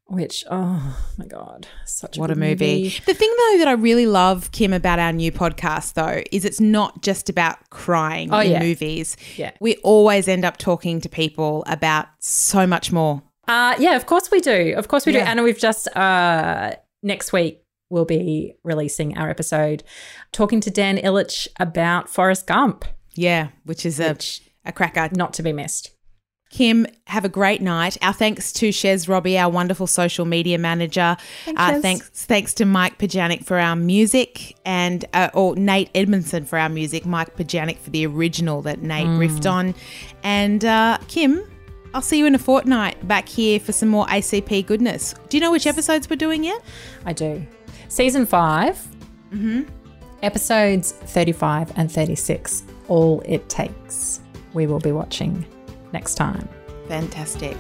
[0.10, 2.90] which, oh my God, such a What a good movie.
[3.06, 6.60] The thing though that I really love, Kim, about our new podcast though, is it's
[6.60, 8.60] not just about crying Oh, in yeah.
[8.60, 9.16] movies.
[9.38, 9.52] Yeah.
[9.60, 13.22] We always end up talking to people about so much more.
[13.48, 14.74] Uh, yeah, of course we do.
[14.78, 15.26] Of course we Yeah.
[15.26, 15.30] do.
[15.32, 19.84] And we've just, uh, next week, we'll be releasing our episode
[20.32, 22.86] talking to Dan Ilic about Forrest Gump,
[23.16, 24.16] Yeah, which is a,
[24.66, 25.10] a cracker.
[25.16, 25.92] not to be missed.
[26.50, 27.98] Kim, have a great night.
[28.02, 31.16] Our thanks to Chez Robbie, our wonderful social media manager.
[31.56, 36.58] Uh, thanks, thanks to Mike Pajanic for our music, and uh, or Nate Edmondson for
[36.58, 37.06] our music.
[37.06, 39.76] Mike Pajanic for the original that Nate riffed on,
[40.24, 41.44] and uh, Kim.
[41.92, 45.16] I'll see you in a fortnight back here for some more ACP goodness.
[45.30, 46.62] Do you know which episodes we're doing yet?
[47.04, 47.44] I do.
[47.88, 48.88] Season 5
[50.22, 52.64] episodes 35 and 36.
[52.90, 54.22] All it takes.
[54.54, 55.44] We will be watching
[55.92, 56.48] next time.
[56.88, 57.58] Fantastic.